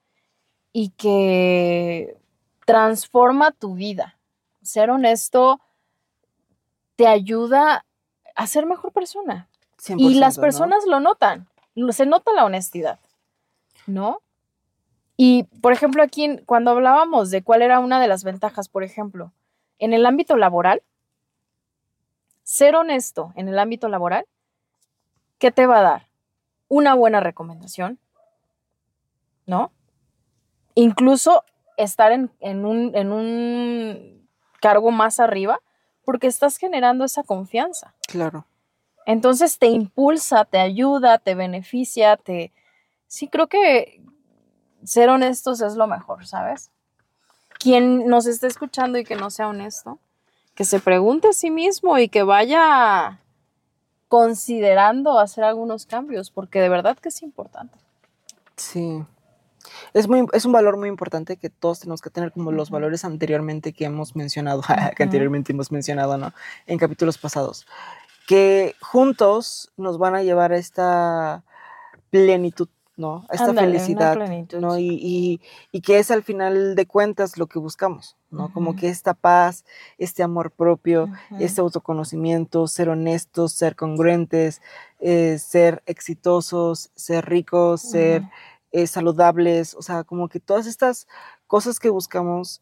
y 0.72 0.88
que 0.90 2.16
transforma 2.66 3.52
tu 3.52 3.74
vida. 3.74 4.18
Ser 4.62 4.90
honesto 4.90 5.60
te 6.96 7.06
ayuda 7.06 7.84
a 8.34 8.46
ser 8.48 8.66
mejor 8.66 8.92
persona. 8.92 9.48
Y 9.86 9.92
100%, 9.92 10.18
las 10.18 10.36
¿no? 10.36 10.42
personas 10.42 10.84
lo 10.86 11.00
notan, 11.00 11.48
se 11.90 12.06
nota 12.06 12.32
la 12.32 12.44
honestidad, 12.44 12.98
¿no? 13.86 14.20
Y, 15.16 15.44
por 15.60 15.72
ejemplo, 15.72 16.02
aquí 16.02 16.38
cuando 16.46 16.70
hablábamos 16.70 17.30
de 17.30 17.42
cuál 17.42 17.62
era 17.62 17.80
una 17.80 18.00
de 18.00 18.08
las 18.08 18.24
ventajas, 18.24 18.68
por 18.68 18.84
ejemplo, 18.84 19.32
en 19.78 19.92
el 19.92 20.06
ámbito 20.06 20.36
laboral, 20.36 20.82
ser 22.42 22.76
honesto 22.76 23.32
en 23.34 23.48
el 23.48 23.58
ámbito 23.58 23.88
laboral, 23.88 24.26
¿qué 25.38 25.50
te 25.50 25.66
va 25.66 25.78
a 25.78 25.82
dar? 25.82 26.08
Una 26.68 26.94
buena 26.94 27.20
recomendación, 27.20 27.98
¿no? 29.46 29.72
Incluso 30.74 31.44
estar 31.76 32.12
en, 32.12 32.30
en 32.40 32.64
un, 32.64 32.94
en 32.94 33.12
un 33.12 34.28
cargo 34.60 34.90
más 34.90 35.20
arriba, 35.20 35.60
porque 36.04 36.26
estás 36.26 36.56
generando 36.56 37.04
esa 37.04 37.22
confianza. 37.22 37.94
Claro. 38.06 38.46
Entonces 39.08 39.58
te 39.58 39.68
impulsa, 39.68 40.44
te 40.44 40.58
ayuda, 40.58 41.16
te 41.16 41.34
beneficia, 41.34 42.18
te... 42.18 42.52
Sí, 43.06 43.26
creo 43.26 43.46
que 43.46 44.02
ser 44.84 45.08
honestos 45.08 45.62
es 45.62 45.76
lo 45.76 45.86
mejor, 45.86 46.26
¿sabes? 46.26 46.70
Quien 47.58 48.06
nos 48.06 48.26
esté 48.26 48.48
escuchando 48.48 48.98
y 48.98 49.04
que 49.04 49.16
no 49.16 49.30
sea 49.30 49.48
honesto, 49.48 49.98
que 50.54 50.66
se 50.66 50.78
pregunte 50.78 51.28
a 51.28 51.32
sí 51.32 51.50
mismo 51.50 51.96
y 51.96 52.10
que 52.10 52.22
vaya 52.22 53.22
considerando 54.08 55.18
hacer 55.18 55.42
algunos 55.42 55.86
cambios, 55.86 56.30
porque 56.30 56.60
de 56.60 56.68
verdad 56.68 56.98
que 56.98 57.08
es 57.08 57.22
importante. 57.22 57.78
Sí. 58.56 59.02
Es, 59.94 60.06
muy, 60.06 60.26
es 60.34 60.44
un 60.44 60.52
valor 60.52 60.76
muy 60.76 60.90
importante 60.90 61.38
que 61.38 61.48
todos 61.48 61.80
tenemos 61.80 62.02
que 62.02 62.10
tener 62.10 62.30
como 62.30 62.52
los 62.52 62.68
valores 62.68 63.06
anteriormente 63.06 63.72
que 63.72 63.86
hemos 63.86 64.14
mencionado, 64.16 64.60
que 64.96 65.02
anteriormente 65.02 65.52
hemos 65.52 65.72
mencionado, 65.72 66.18
¿no? 66.18 66.34
En 66.66 66.76
capítulos 66.76 67.16
pasados. 67.16 67.66
Que 68.28 68.74
juntos 68.82 69.72
nos 69.78 69.96
van 69.96 70.14
a 70.14 70.22
llevar 70.22 70.52
a 70.52 70.58
esta 70.58 71.44
plenitud, 72.10 72.68
¿no? 72.96 73.24
A 73.30 73.34
esta 73.34 73.46
felicidad, 73.62 74.12
plenitud. 74.14 74.58
¿no? 74.58 74.78
Y, 74.78 74.88
y- 75.00 75.40
y 75.72 75.80
que 75.80 75.98
es 75.98 76.10
al 76.10 76.22
final 76.22 76.74
de 76.74 76.86
cuentas 76.86 77.38
lo 77.38 77.46
que 77.46 77.58
buscamos, 77.58 78.16
¿no? 78.30 78.52
Como 78.52 78.76
que 78.76 78.88
esta 78.90 79.14
paz, 79.14 79.64
este 79.96 80.22
amor 80.22 80.50
propio, 80.50 81.08
este 81.40 81.62
autoconocimiento, 81.62 82.66
ser 82.68 82.90
honestos, 82.90 83.52
ser 83.52 83.74
congruentes, 83.76 84.60
eh, 85.00 85.38
ser 85.38 85.82
exitosos, 85.86 86.90
ser 86.94 87.24
ricos, 87.26 87.80
ser 87.80 88.24
eh, 88.72 88.86
saludables, 88.86 89.74
o 89.74 89.80
sea, 89.80 90.04
como 90.04 90.28
que 90.28 90.38
todas 90.40 90.66
estas 90.66 91.06
cosas 91.46 91.80
que 91.80 91.88
buscamos 91.88 92.60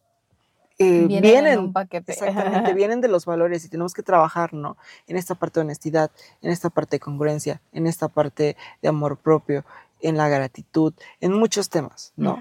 eh, 0.79 1.07
Vienen, 1.07 1.23
vienen, 1.23 1.53
en 1.55 1.59
un 1.61 1.73
paquete. 1.73 2.13
exactamente, 2.13 2.75
vienen 2.75 3.01
de 3.01 3.09
los 3.09 3.25
valores 3.25 3.65
y 3.65 3.69
tenemos 3.69 3.95
que 3.95 4.03
trabajar, 4.03 4.53
¿no? 4.53 4.77
En 5.07 5.17
esta 5.17 5.35
parte 5.35 5.61
de 5.61 5.65
honestidad, 5.65 6.11
en 6.43 6.51
esta 6.51 6.69
parte 6.69 6.97
de 6.97 7.01
congruencia, 7.01 7.63
en 7.73 7.87
esta 7.87 8.09
parte 8.09 8.57
de 8.83 8.89
amor 8.89 9.17
propio, 9.17 9.65
en 10.01 10.17
la 10.17 10.29
gratitud, 10.29 10.93
en 11.21 11.33
muchos 11.33 11.71
temas, 11.71 12.13
¿no? 12.17 12.39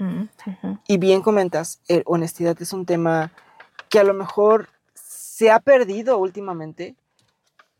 Y 0.87 0.97
bien 0.97 1.21
comentas, 1.21 1.79
eh, 1.87 2.03
honestidad 2.05 2.61
es 2.61 2.73
un 2.73 2.85
tema 2.85 3.31
que 3.89 3.99
a 3.99 4.03
lo 4.03 4.13
mejor 4.13 4.69
se 4.93 5.51
ha 5.51 5.59
perdido 5.59 6.17
últimamente 6.17 6.95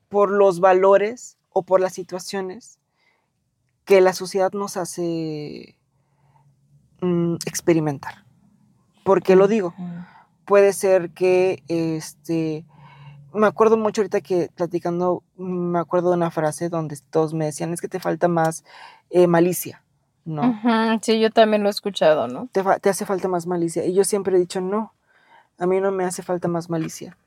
por 0.08 0.32
los 0.32 0.60
valores 0.60 1.38
o 1.52 1.64
por 1.64 1.82
las 1.82 1.94
situaciones 1.94 2.80
que 3.84 4.02
la 4.02 4.14
sociedad 4.14 4.52
nos 4.54 4.78
hace 4.78 5.78
mm, 7.02 7.36
experimentar. 7.46 8.24
¿Por 9.04 9.22
qué 9.22 9.36
lo 9.36 9.48
digo? 9.48 9.74
Puede 10.46 10.74
ser 10.74 11.10
que, 11.12 11.64
este, 11.68 12.66
me 13.34 13.48
acuerdo 13.48 13.78
mucho 13.78 14.02
ahorita 14.02 14.22
que 14.22 14.50
platicando, 14.56 15.24
me 15.38 15.80
acuerdo 15.80 16.10
de 16.10 16.18
una 16.18 16.32
frase 16.32 16.70
donde 16.70 16.98
todos 17.10 17.34
me 17.34 17.46
decían, 17.46 17.74
es 17.74 17.82
que 17.82 17.88
te 17.88 18.00
falta 18.00 18.28
más 18.28 18.64
eh, 19.10 19.28
malicia, 19.28 19.84
¿no? 20.24 20.60
Sí, 21.02 21.20
yo 21.20 21.30
también 21.32 21.64
lo 21.64 21.70
he 21.70 21.72
escuchado, 21.72 22.28
¿no? 22.28 22.48
te, 22.52 22.90
hace 22.90 23.06
falta 23.06 23.28
más 23.28 23.48
malicia. 23.48 23.86
Y 23.86 23.94
yo 23.94 24.04
siempre 24.04 24.36
he 24.36 24.40
dicho, 24.40 24.62
no, 24.62 24.94
a 25.58 25.66
mí 25.66 25.80
no 25.82 25.92
me 25.92 26.06
hace 26.06 26.24
falta 26.24 26.48
más 26.48 26.70
malicia. 26.70 27.18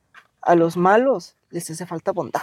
A 0.41 0.55
los 0.55 0.77
malos 0.77 1.37
les 1.51 1.71
hace 1.71 1.87
falta 1.87 2.13
bondad. 2.13 2.43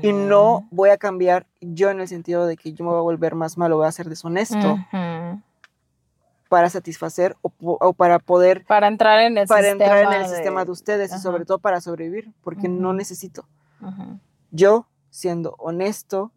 Y 0.00 0.12
no 0.12 0.68
voy 0.70 0.90
a 0.90 0.96
cambiar 0.96 1.46
yo 1.60 1.90
en 1.90 2.00
el 2.00 2.06
sentido 2.06 2.46
de 2.46 2.56
que 2.56 2.72
yo 2.72 2.84
me 2.84 2.92
voy 2.92 3.00
a 3.00 3.02
volver 3.02 3.34
más 3.34 3.58
malo, 3.58 3.78
voy 3.78 3.86
a 3.86 3.92
ser 3.92 4.08
deshonesto. 4.08 4.78
Para 6.52 6.68
satisfacer 6.68 7.34
o, 7.40 7.94
para 7.94 8.18
poder, 8.18 8.62
Para 8.66 8.86
entrar 8.86 9.20
en 9.20 9.38
el 9.38 9.46
para 9.48 9.62
sistema 9.70 9.84
entrar 9.86 10.04
en 10.14 10.20
el 10.20 10.28
de- 10.28 10.34
sistema 10.36 10.66
de 10.66 10.70
ustedes 10.70 11.10
y 11.14 11.18
sobre 11.18 11.46
todo 11.46 11.58
para 11.58 11.80
sobrevivir, 11.80 12.30
porque 12.44 12.68
no 12.68 12.92
necesito. 12.92 13.46
Yo, 14.50 14.86
siendo 15.08 15.54
honesto 15.58 16.30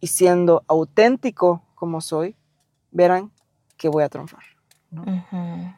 y 0.00 0.06
siendo 0.06 0.64
auténtico 0.68 1.60
como 1.74 2.00
soy, 2.00 2.34
verán 2.92 3.30
que 3.76 3.90
voy 3.90 4.04
a 4.04 4.08
triunfar. 4.08 4.40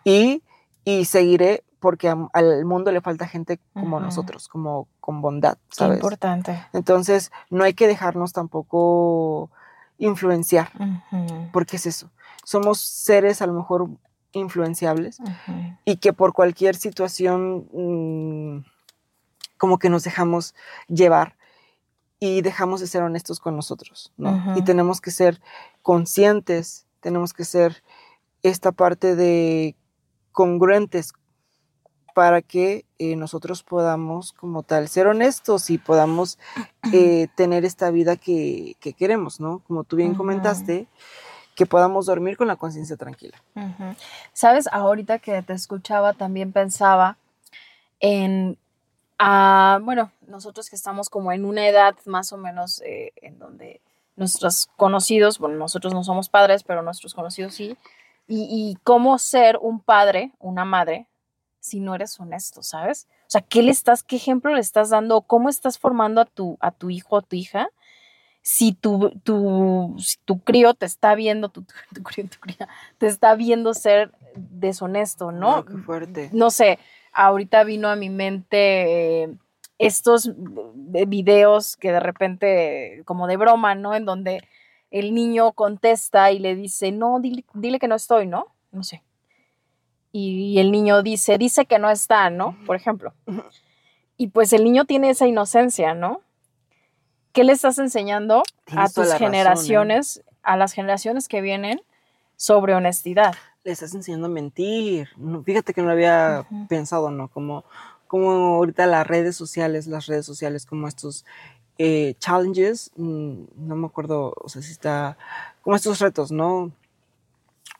y, 0.05 0.45
y 0.85 1.05
seguiré 1.07 1.65
porque 1.81 2.15
al 2.33 2.65
mundo 2.65 2.93
le 2.93 3.01
falta 3.01 3.27
gente 3.27 3.59
como 3.73 3.99
nosotros, 3.99 4.47
como 4.47 4.87
con 5.01 5.21
bondad, 5.21 5.57
Qué 5.71 5.75
¿sabes? 5.79 5.97
importante. 5.97 6.65
Entonces, 6.73 7.33
no 7.51 7.65
hay 7.65 7.75
que 7.75 7.89
dejarnos 7.89 8.33
tampoco 8.33 9.51
influenciar, 9.99 10.71
porque 11.53 11.77
es 11.77 11.87
eso. 11.87 12.11
Somos 12.45 12.81
seres 12.81 13.43
a 13.43 13.47
lo 13.47 13.55
mejor 13.55 13.89
influenciables 14.33 15.19
y 15.85 15.97
que 15.97 16.13
por 16.13 16.33
cualquier 16.33 16.77
situación 16.77 17.69
mm, 17.73 18.65
como 19.57 19.79
que 19.79 19.89
nos 19.89 20.05
dejamos 20.05 20.55
llevar 20.89 21.37
y 22.19 22.43
dejamos 22.43 22.81
de 22.81 22.87
ser 22.87 23.03
honestos 23.03 23.41
con 23.41 23.57
nosotros, 23.57 24.13
¿no? 24.17 24.55
Y 24.57 24.63
tenemos 24.63 25.01
que 25.01 25.11
ser 25.11 25.41
conscientes, 25.83 26.87
tenemos 27.01 27.33
que 27.33 27.45
ser 27.45 27.83
esta 28.43 28.73
parte 28.73 29.15
de 29.15 29.77
congruentes 30.33 31.13
para 32.15 32.41
que 32.41 32.87
eh, 32.99 33.17
nosotros 33.17 33.63
podamos 33.63 34.33
como 34.33 34.63
tal 34.63 34.89
ser 34.89 35.09
honestos 35.09 35.69
y 35.69 35.79
podamos 35.79 36.39
eh, 36.93 37.29
tener 37.35 37.65
esta 37.65 37.91
vida 37.91 38.17
que, 38.17 38.77
que 38.81 38.95
queremos, 38.95 39.41
¿no? 39.41 39.61
Como 39.67 39.85
tú 39.85 39.97
bien 39.97 40.15
comentaste, 40.15 40.87
que 41.55 41.67
podamos 41.67 42.07
dormir 42.07 42.37
con 42.37 42.49
la 42.49 42.57
conciencia 42.57 42.97
tranquila. 42.97 43.43
Sabes, 44.33 44.69
ahorita 44.73 45.19
que 45.19 45.43
te 45.43 45.53
escuchaba 45.53 46.13
también 46.15 46.53
pensaba 46.53 47.19
en 48.01 48.59
a, 49.19 49.81
bueno, 49.83 50.11
nosotros 50.27 50.69
que 50.69 50.77
estamos 50.77 51.09
como 51.09 51.33
en 51.33 51.45
una 51.45 51.69
edad 51.69 51.95
más 52.05 52.33
o 52.33 52.37
menos 52.37 52.83
eh, 52.83 53.13
en 53.17 53.39
donde 53.39 53.81
nuestros 54.17 54.69
conocidos, 54.77 55.39
bueno, 55.39 55.57
nosotros 55.57 55.95
no 55.95 56.03
somos 56.05 56.29
padres, 56.29 56.65
pero 56.65 56.83
nuestros 56.83 57.15
conocidos 57.15 57.55
sí, 57.55 57.77
y, 58.27 58.49
y 58.51 58.77
cómo 58.83 59.19
ser 59.19 59.59
un 59.61 59.81
padre, 59.81 60.33
una 60.41 60.65
madre, 60.65 61.07
si 61.65 61.81
no 61.81 61.95
eres 61.95 62.21
honesto, 62.21 62.63
¿sabes? 62.63 63.09
O 63.23 63.31
sea, 63.31 63.41
¿qué 63.41 63.63
le 63.63 63.71
estás, 63.71 64.03
qué 64.03 64.17
ejemplo 64.17 64.53
le 64.53 64.61
estás 64.61 64.91
dando? 64.91 65.23
¿Cómo 65.23 65.49
estás 65.49 65.79
formando 65.79 66.21
a 66.21 66.27
tu, 66.27 66.59
a 66.61 66.71
tu 66.71 66.91
hijo 66.91 67.17
o 67.17 67.23
tu 67.23 67.37
hija? 67.37 67.71
Si 68.43 68.75
tu, 68.75 69.19
tu, 69.23 69.97
si 69.99 70.19
tu 70.27 70.41
crío 70.41 70.75
te 70.75 70.85
está 70.85 71.15
viendo, 71.15 71.49
tu, 71.49 71.63
tu 71.95 72.03
crío, 72.03 72.29
tu 72.29 72.39
cría, 72.39 72.69
te 72.99 73.07
está 73.07 73.35
viendo 73.35 73.73
ser 73.73 74.13
deshonesto, 74.37 75.33
¿no? 75.33 75.65
Qué 75.65 75.79
fuerte. 75.79 76.29
No 76.35 76.51
sé, 76.51 76.79
ahorita 77.15 77.65
vino 77.65 77.89
a 77.89 77.97
mi 77.97 78.11
mente 78.11 79.23
eh, 79.23 79.35
estos 79.79 80.29
eh, 80.29 81.07
videos 81.07 81.79
que 81.79 81.93
de 81.93 82.01
repente, 82.01 83.03
como 83.07 83.27
de 83.27 83.39
broma, 83.39 83.75
¿no? 83.75 83.95
En 83.95 84.05
donde 84.05 84.47
el 84.91 85.15
niño 85.15 85.53
contesta 85.53 86.31
y 86.31 86.41
le 86.41 86.57
dice, 86.57 86.93
no, 86.93 87.21
dile, 87.21 87.47
dile 87.55 87.79
que 87.79 87.89
no 87.89 87.95
estoy, 87.95 88.27
¿no? 88.27 88.49
No 88.71 88.83
sé. 88.83 89.03
Y 90.17 90.61
el 90.61 90.71
niño 90.71 91.03
dice, 91.03 91.39
dice 91.39 91.67
que 91.67 91.81
no 91.81 91.91
está, 91.91 92.31
¿no? 92.31 92.57
Por 92.67 92.77
ejemplo. 92.77 93.13
Y 94.17 94.29
pues 94.29 94.53
el 94.53 94.63
niño 94.63 94.85
tiene 94.85 95.11
esa 95.11 95.27
inocencia, 95.27 95.93
¿no? 95.93 96.21
¿Qué 97.33 97.43
le 97.43 97.53
estás 97.53 97.79
enseñando 97.79 98.39
a 98.39 98.65
Tienes 98.65 98.95
tus 98.95 99.07
razón, 99.07 99.17
¿eh? 99.17 99.27
generaciones, 99.27 100.23
a 100.45 100.57
las 100.57 100.73
generaciones 100.73 101.27
que 101.27 101.41
vienen 101.41 101.83
sobre 102.37 102.77
honestidad? 102.77 103.35
Le 103.65 103.73
estás 103.73 103.93
enseñando 103.93 104.29
a 104.29 104.31
mentir. 104.31 105.09
Fíjate 105.45 105.75
que 105.75 105.81
no 105.81 105.89
lo 105.89 105.95
había 105.95 106.47
pensado, 106.69 107.11
¿no? 107.11 107.27
Como, 107.27 107.65
como 108.07 108.31
ahorita 108.31 108.87
las 108.87 109.05
redes 109.05 109.35
sociales, 109.35 109.89
las 109.89 110.07
redes 110.07 110.25
sociales, 110.25 110.65
como 110.65 110.87
estos 110.87 111.25
eh, 111.79 112.15
challenges, 112.21 112.93
mm, 112.95 113.47
no 113.57 113.75
me 113.75 113.87
acuerdo, 113.87 114.33
o 114.37 114.49
sea, 114.49 114.63
si 114.63 114.71
está, 114.71 115.19
como 115.63 115.75
estos 115.75 115.99
retos, 115.99 116.31
¿no? 116.31 116.71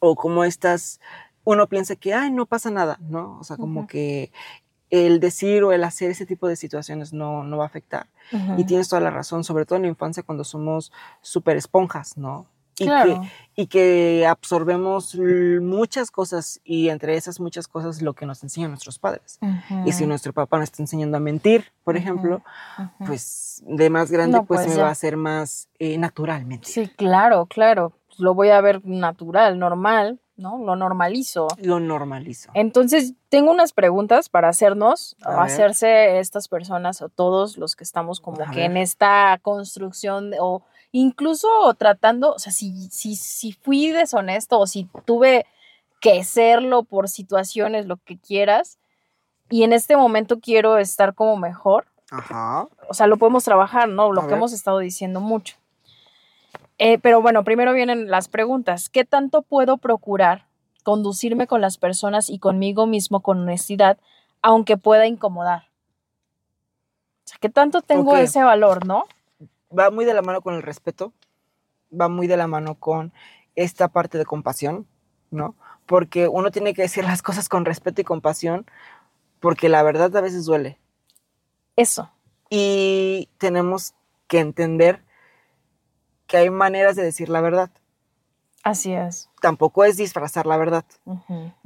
O 0.01 0.17
como 0.17 0.43
estas, 0.43 0.99
uno 1.45 1.69
piensa 1.69 1.97
que, 1.97 2.15
ay, 2.15 2.31
no 2.31 2.47
pasa 2.47 2.71
nada, 2.71 2.99
¿no? 3.01 3.39
O 3.39 3.45
sea, 3.45 3.57
como 3.57 3.87
que 3.87 4.33
el 4.91 5.21
decir 5.21 5.65
o 5.65 5.73
el 5.73 5.85
hacer 5.85 6.11
ese 6.11 6.27
tipo 6.27 6.49
de 6.49 6.57
situaciones 6.57 7.13
no, 7.13 7.45
no 7.45 7.59
va 7.59 7.65
a 7.65 7.67
afectar. 7.67 8.07
Y 8.57 8.65
tienes 8.65 8.89
toda 8.89 9.01
la 9.01 9.11
razón, 9.11 9.45
sobre 9.45 9.67
todo 9.67 9.77
en 9.77 9.83
la 9.83 9.89
infancia 9.89 10.23
cuando 10.23 10.45
somos 10.45 10.93
súper 11.21 11.57
esponjas, 11.57 12.17
¿no? 12.17 12.47
Y, 12.77 12.87
Claro. 12.87 13.21
que, 13.21 13.63
y 13.63 13.67
que 13.69 14.27
absorbemos 14.27 15.17
muchas 15.61 16.11
cosas 16.11 16.61
y 16.65 16.89
entre 16.89 17.17
esas 17.17 17.39
muchas 17.39 17.69
cosas 17.69 18.03
lo 18.03 18.15
que 18.15 18.27
nos 18.27 18.43
enseñan 18.43 18.71
nuestros 18.71 18.99
padres. 18.99 19.39
Y 19.85 19.93
si 19.93 20.07
nuestro 20.07 20.33
papá 20.33 20.59
nos 20.59 20.65
está 20.65 20.83
enseñando 20.83 21.17
a 21.17 21.21
mentir, 21.21 21.73
por 21.85 21.97
ejemplo, 21.97 22.43
pues 23.07 23.63
de 23.67 23.91
más 23.91 24.11
grande 24.11 24.39
No, 24.39 24.45
pues, 24.45 24.63
pues 24.63 24.75
me 24.75 24.83
va 24.83 24.89
a 24.89 24.93
hacer 24.93 25.17
más 25.17 25.69
eh, 25.79 25.99
natural 25.99 26.47
mentir. 26.47 26.73
Sí, 26.73 26.89
claro, 26.89 27.47
claro. 27.47 27.93
Lo 28.19 28.35
voy 28.35 28.51
a 28.51 28.61
ver 28.61 28.85
natural, 28.85 29.59
normal, 29.59 30.21
¿no? 30.37 30.59
Lo 30.59 30.77
normalizo. 30.77 31.49
Lo 31.59 31.81
normalizo. 31.81 32.51
Entonces, 32.55 33.15
tengo 33.29 33.51
unas 33.51 33.73
preguntas 33.73 34.29
para 34.29 34.49
hacernos, 34.49 35.17
A 35.23 35.29
o 35.29 35.33
ver. 35.33 35.41
hacerse 35.41 36.19
estas 36.19 36.49
personas 36.49 37.03
o 37.03 37.09
todos 37.09 37.57
los 37.59 37.77
que 37.77 37.85
estamos 37.85 38.21
como 38.21 38.43
A 38.43 38.51
que 38.51 38.65
en 38.65 38.77
esta 38.77 39.39
construcción 39.43 40.33
o 40.41 40.63
incluso 40.93 41.49
tratando, 41.79 42.35
o 42.35 42.39
sea, 42.39 42.53
si, 42.53 42.89
si, 42.91 43.17
si 43.17 43.53
fui 43.53 43.91
deshonesto 43.91 44.59
o 44.61 44.67
si 44.67 44.89
tuve 45.05 45.47
que 46.01 46.23
serlo 46.25 46.83
por 46.83 47.09
situaciones, 47.09 47.87
lo 47.87 47.97
que 47.97 48.19
quieras, 48.19 48.79
y 49.51 49.63
en 49.65 49.73
este 49.73 49.97
momento 49.97 50.39
quiero 50.41 50.79
estar 50.79 51.15
como 51.15 51.37
mejor, 51.37 51.87
Ajá. 52.11 52.69
o 52.89 52.95
sea, 52.95 53.07
lo 53.07 53.17
podemos 53.17 53.45
trabajar, 53.45 53.89
¿no? 53.89 54.13
Lo 54.13 54.21
A 54.21 54.25
que 54.25 54.29
ver. 54.31 54.37
hemos 54.37 54.53
estado 54.53 54.79
diciendo 54.79 55.21
mucho. 55.21 55.57
Eh, 56.79 56.99
pero 56.99 57.23
bueno, 57.23 57.45
primero 57.45 57.73
vienen 57.73 58.11
las 58.11 58.29
preguntas. 58.29 58.89
¿Qué 58.89 59.05
tanto 59.05 59.43
puedo 59.43 59.79
procurar 59.79 60.47
conducirme 60.83 61.47
con 61.47 61.61
las 61.61 61.79
personas 61.79 62.29
y 62.29 62.39
conmigo 62.39 62.87
mismo 62.87 63.21
con 63.21 63.41
honestidad, 63.41 63.99
aunque 64.43 64.77
pueda 64.77 65.07
incomodar? 65.07 65.69
O 67.25 67.29
sea, 67.29 67.39
¿qué 67.41 67.49
tanto 67.49 67.81
tengo 67.81 68.17
ese 68.17 68.43
valor, 68.43 68.87
no? 68.87 69.05
Va 69.77 69.91
muy 69.91 70.05
de 70.05 70.15
la 70.15 70.23
mano 70.23 70.43
con 70.43 70.55
el 70.55 70.63
respeto, 70.63 71.13
va 71.99 72.09
muy 72.09 72.27
de 72.27 72.37
la 72.37 72.47
mano 72.47 72.75
con 72.75 73.13
esta 73.55 73.89
parte 73.89 74.19
de 74.19 74.27
compasión, 74.27 74.87
¿no? 75.31 75.55
Porque 75.87 76.29
uno 76.29 76.51
tiene 76.51 76.75
que 76.75 76.83
decir 76.83 77.05
las 77.05 77.23
cosas 77.23 77.49
con 77.49 77.65
respeto 77.65 78.01
y 78.01 78.05
compasión, 78.05 78.67
porque 79.41 79.69
la 79.69 79.83
verdad 79.83 80.15
a 80.17 80.21
veces 80.21 80.45
duele. 80.45 80.79
Eso. 81.77 82.11
Y 82.51 83.29
tenemos 83.39 83.95
que 84.27 84.41
entender 84.41 85.03
que 86.27 86.37
hay 86.39 86.51
maneras 86.51 86.97
de 86.97 87.03
decir 87.03 87.29
la 87.29 87.41
verdad. 87.41 87.71
Así 88.63 88.93
es. 88.95 89.29
Tampoco 89.43 89.85
es 89.85 89.97
disfrazar 89.99 90.47
la 90.47 90.57
verdad, 90.57 90.85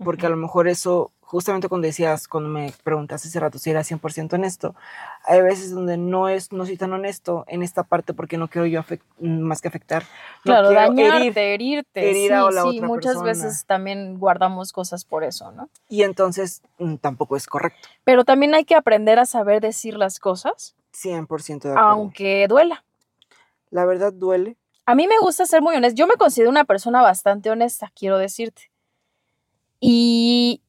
porque 0.05 0.27
a 0.27 0.31
lo 0.31 0.37
mejor 0.37 0.67
eso, 0.67 1.13
justamente 1.21 1.69
cuando 1.69 1.87
decías, 1.87 2.27
cuando 2.27 2.51
me 2.51 2.73
preguntaste 2.83 3.29
hace 3.29 3.39
rato 3.39 3.61
si 3.61 3.71
era 3.71 3.83
100% 3.85 4.33
honesto, 4.35 4.75
hay 5.25 5.41
veces 5.43 5.71
donde 5.71 5.97
no 5.97 6.29
es, 6.29 6.51
no 6.51 6.67
soy 6.67 6.77
tan 6.77 6.93
honesto 6.93 7.45
en 7.47 7.63
esta 7.63 7.85
parte 7.85 8.15
porque 8.15 8.37
no 8.37 8.49
quiero 8.49 8.67
yo 8.67 8.83
más 9.21 9.61
que 9.61 9.69
afectar. 9.69 10.03
No 10.45 10.55
Claro, 10.55 10.73
dañarte, 10.73 11.29
herir. 11.29 11.39
herirte. 11.39 12.11
herir 12.11 12.31
sí, 12.31 12.33
a 12.35 12.51
la 12.51 12.63
sí, 12.63 12.69
otra 12.79 12.87
muchas 12.89 13.05
persona. 13.13 13.25
veces 13.29 13.65
también 13.65 14.19
guardamos 14.19 14.73
cosas 14.73 15.05
por 15.05 15.23
eso, 15.23 15.53
¿no? 15.53 15.69
Y 15.89 16.03
entonces 16.03 16.63
mm, 16.81 16.97
tampoco 16.97 17.37
es 17.37 17.47
correcto. 17.47 17.89
Pero 18.03 18.25
también 18.25 18.57
hay 18.57 18.65
que 18.65 18.75
aprender 18.75 19.21
a 19.21 19.25
saber 19.27 19.61
decir 19.61 19.97
las 19.97 20.19
cosas, 20.19 20.75
100% 20.93 21.69
de 21.69 21.71
acuerdo. 21.71 21.79
aunque 21.91 22.49
duela. 22.49 22.83
La 23.71 23.85
verdad 23.85 24.13
duele. 24.13 24.57
A 24.87 24.95
mí 24.95 25.07
me 25.07 25.19
gusta 25.21 25.47
ser 25.47 25.63
muy 25.63 25.77
honesta. 25.77 25.97
Yo 25.97 26.07
me 26.07 26.17
considero 26.17 26.51
una 26.51 26.65
persona 26.65 27.03
bastante 27.03 27.51
honesta, 27.51 27.93
quiero 27.95 28.19
decirte. 28.19 28.71
Y 29.81 30.63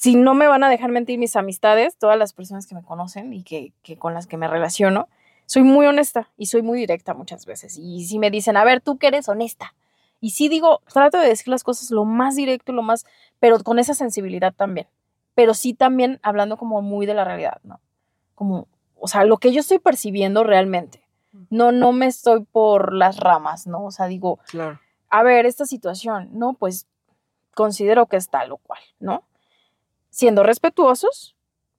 si 0.00 0.14
no 0.16 0.34
me 0.34 0.46
van 0.46 0.62
a 0.62 0.70
dejar 0.70 0.90
mentir 0.90 1.18
mis 1.18 1.36
amistades, 1.36 1.96
todas 1.96 2.18
las 2.18 2.32
personas 2.32 2.66
que 2.66 2.74
me 2.74 2.82
conocen 2.82 3.32
y 3.32 3.42
que, 3.42 3.72
que 3.82 3.96
con 3.96 4.14
las 4.14 4.26
que 4.26 4.36
me 4.36 4.48
relaciono, 4.48 5.08
soy 5.46 5.62
muy 5.62 5.86
honesta 5.86 6.30
y 6.36 6.46
soy 6.46 6.62
muy 6.62 6.78
directa 6.78 7.12
muchas 7.12 7.44
veces. 7.44 7.76
Y 7.76 8.04
si 8.04 8.18
me 8.18 8.30
dicen, 8.30 8.56
a 8.56 8.64
ver, 8.64 8.80
tú 8.80 8.98
que 8.98 9.08
eres 9.08 9.28
honesta. 9.28 9.74
Y 10.20 10.30
sí 10.30 10.48
digo, 10.48 10.80
trato 10.92 11.18
de 11.18 11.26
decir 11.26 11.48
las 11.48 11.64
cosas 11.64 11.90
lo 11.90 12.04
más 12.04 12.36
directo 12.36 12.72
y 12.72 12.74
lo 12.74 12.82
más, 12.82 13.06
pero 13.40 13.58
con 13.60 13.78
esa 13.78 13.94
sensibilidad 13.94 14.54
también. 14.54 14.86
Pero 15.34 15.54
sí 15.54 15.74
también 15.74 16.20
hablando 16.22 16.56
como 16.56 16.82
muy 16.82 17.06
de 17.06 17.14
la 17.14 17.24
realidad, 17.24 17.60
¿no? 17.64 17.80
Como, 18.34 18.68
o 18.96 19.08
sea, 19.08 19.24
lo 19.24 19.38
que 19.38 19.52
yo 19.52 19.60
estoy 19.60 19.78
percibiendo 19.78 20.44
realmente. 20.44 20.99
No, 21.50 21.70
no 21.72 21.92
me 21.92 22.06
estoy 22.06 22.44
por 22.44 22.92
las 22.92 23.18
ramas, 23.18 23.66
¿no? 23.66 23.84
O 23.84 23.90
sea, 23.90 24.06
digo, 24.06 24.38
Claro. 24.48 24.80
a 25.10 25.22
ver, 25.22 25.46
esta 25.46 25.64
situación, 25.64 26.28
no, 26.32 26.54
pues 26.54 26.86
considero 27.54 28.06
que 28.06 28.16
es 28.16 28.28
tal 28.30 28.52
o 28.52 28.56
cual, 28.58 28.80
¿no? 28.98 29.24
Siendo 30.10 30.42
respetuosos, 30.42 31.36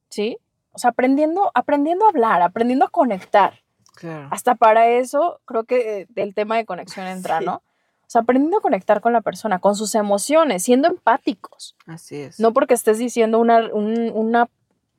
¿sí? 0.10 0.38
O 0.74 0.80
sea, 0.80 0.92
aprendiendo, 0.92 1.52
aprendiendo 1.54 2.06
a 2.06 2.10
hablar, 2.10 2.42
aprendiendo 2.42 2.86
a 2.86 2.90
conectar. 2.90 3.60
Claro. 3.96 4.30
Hasta 4.32 4.56
para 4.56 4.88
eso 4.88 5.42
creo 5.46 5.66
que 5.66 6.02
eh, 6.02 6.08
el 6.16 6.34
tema 6.34 6.56
de 6.56 6.66
conexión 6.66 7.08
entra, 7.08 7.40
Sí. 7.40 7.46
¿no? 7.46 7.56
O 7.56 8.10
sea, 8.12 8.22
aprendiendo 8.22 8.58
a 8.58 8.62
conectar 8.62 9.02
con 9.02 9.12
la 9.14 9.22
persona, 9.22 9.60
con 9.60 9.76
sus 9.76 9.96
emociones, 9.96 10.64
siendo 10.64 10.88
empáticos. 10.88 11.76
Así 11.88 12.16
es. 12.22 12.40
No 12.40 12.54
porque 12.54 12.74
estés 12.74 12.98
diciendo 13.00 13.40
una, 13.40 13.70
un- 13.74 14.12
una 14.14 14.50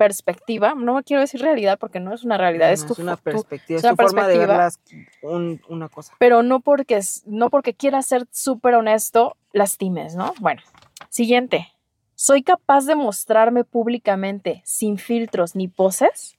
perspectiva, 0.04 0.74
no 0.74 1.02
quiero 1.02 1.20
decir 1.20 1.40
realidad 1.40 1.78
porque 1.78 2.00
no 2.00 2.12
es 2.12 2.24
una 2.24 2.36
realidad, 2.38 2.68
No, 2.68 2.74
es, 2.74 2.86
tu, 2.86 3.00
una 3.02 3.16
tu- 3.16 3.22
perspectiva, 3.22 3.78
es 3.78 3.84
es 3.84 3.90
una 3.90 3.96
tu 3.96 4.02
forma 4.02 4.26
de 4.28 4.38
ver 4.38 4.48
perspectiva. 4.48 4.64
las, 4.64 4.80
un- 5.22 5.60
una 5.68 5.88
cosa. 5.88 6.14
pero 6.18 6.42
no 6.42 6.60
porque, 6.60 6.96
es- 6.96 7.22
no 7.26 7.50
porque 7.50 7.74
quieras 7.74 8.06
ser 8.06 8.26
súper 8.30 8.74
honesto, 8.74 9.36
lastimes, 9.52 10.14
¿no? 10.16 10.34
Bueno, 10.40 10.60
siguiente. 11.08 11.68
¿Soy 12.14 12.42
capaz 12.42 12.84
de 12.86 12.94
mostrarme 12.94 13.64
públicamente 13.64 14.62
sin 14.64 14.98
filtros 14.98 15.56
ni 15.56 15.66
poses? 15.68 16.36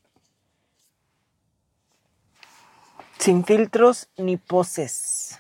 Sin 3.20 3.44
filtros 3.46 4.10
ni 4.18 4.38
poses. 4.38 5.40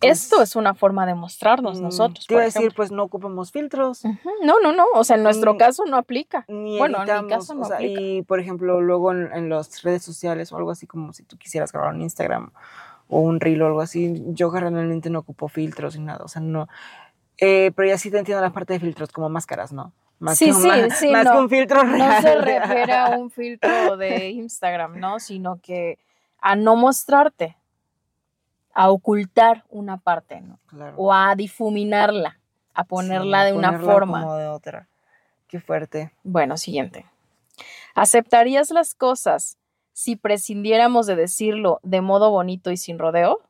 Esto 0.00 0.36
Pues, 0.36 0.50
es 0.50 0.56
una 0.56 0.74
forma 0.74 1.04
de 1.06 1.14
mostrarnos 1.14 1.80
mm, 1.80 1.82
nosotros. 1.82 2.26
Te 2.26 2.34
iba 2.34 2.42
a 2.42 2.46
decir, 2.46 2.72
pues 2.74 2.90
no 2.90 3.02
ocupamos 3.04 3.52
filtros. 3.52 4.04
Ujú, 4.04 4.30
No, 4.42 4.60
no, 4.60 4.72
no. 4.72 4.86
O 4.94 5.04
sea, 5.04 5.16
en 5.16 5.22
nuestro 5.22 5.54
Mm, 5.54 5.58
caso 5.58 5.84
no 5.86 5.96
aplica. 5.96 6.44
Ni 6.48 6.78
Bueno, 6.78 6.98
en 6.98 7.02
mi 7.04 7.10
editamos, 7.10 7.28
caso 7.28 7.54
no 7.54 7.62
o 7.62 7.64
sea, 7.66 7.76
aplica. 7.76 8.00
y 8.00 8.22
por 8.22 8.40
ejemplo, 8.40 8.80
luego 8.80 9.12
en, 9.12 9.30
en 9.32 9.48
las 9.50 9.82
redes 9.82 10.02
sociales 10.02 10.52
o 10.52 10.56
algo 10.56 10.70
así 10.70 10.86
como 10.86 11.12
si 11.12 11.22
tú 11.24 11.36
quisieras 11.36 11.72
grabar 11.72 11.94
un 11.94 12.00
Instagram 12.02 12.50
o 13.08 13.20
un 13.20 13.40
reel 13.40 13.60
o 13.62 13.66
algo 13.66 13.80
así, 13.80 14.22
yo 14.28 14.50
generalmente 14.50 15.10
no 15.10 15.18
ocupo 15.18 15.48
filtros 15.48 15.96
ni 15.98 16.04
nada, 16.04 16.24
o 16.24 16.28
sea, 16.28 16.40
no. 16.40 16.68
Eh, 17.38 17.72
pero 17.74 17.88
ya 17.88 17.98
sí 17.98 18.10
te 18.10 18.18
entiendo 18.18 18.40
la 18.42 18.52
parte 18.52 18.74
de 18.74 18.80
filtros, 18.80 19.10
como 19.12 19.28
máscaras, 19.28 19.72
¿no? 19.72 19.92
Más 20.18 20.38
Sí, 20.38 20.46
que 20.46 20.52
sí, 20.52 20.68
ma- 20.68 20.90
sí, 20.90 21.10
más 21.10 21.24
no. 21.24 21.32
que 21.32 21.38
un 21.38 21.48
filtro 21.50 21.82
real. 21.82 21.98
No 21.98 22.20
se 22.20 22.34
refiere 22.36 22.92
a 22.92 23.08
un 23.18 23.30
filtro 23.30 23.96
de 23.96 24.28
Instagram, 24.30 24.98
¿no? 25.00 25.18
Sino 25.18 25.58
que 25.62 25.98
a 26.40 26.54
no 26.56 26.76
mostrarte, 26.76 27.56
a 28.74 28.90
ocultar 28.90 29.64
una 29.68 29.98
parte, 29.98 30.40
¿no? 30.40 30.58
Claro. 30.66 30.94
o 30.96 31.12
a 31.12 31.34
difuminarla, 31.34 32.38
a 32.74 32.82
Sí, 32.82 32.88
ponerla 32.88 33.44
de 33.44 33.52
una 33.52 33.68
ponerla 33.72 33.92
forma. 33.92 34.20
como 34.22 34.36
de 34.36 34.46
otra. 34.46 34.88
Qué 35.48 35.60
fuerte. 35.60 36.12
Bueno, 36.22 36.56
siguiente. 36.56 37.06
¿Aceptarías 37.94 38.70
las 38.70 38.94
cosas 38.94 39.58
si 39.92 40.14
prescindiéramos 40.16 41.06
de 41.06 41.16
decirlo 41.16 41.80
de 41.82 42.00
modo 42.00 42.30
bonito 42.30 42.70
y 42.70 42.76
sin 42.76 42.98
rodeo? 42.98 43.40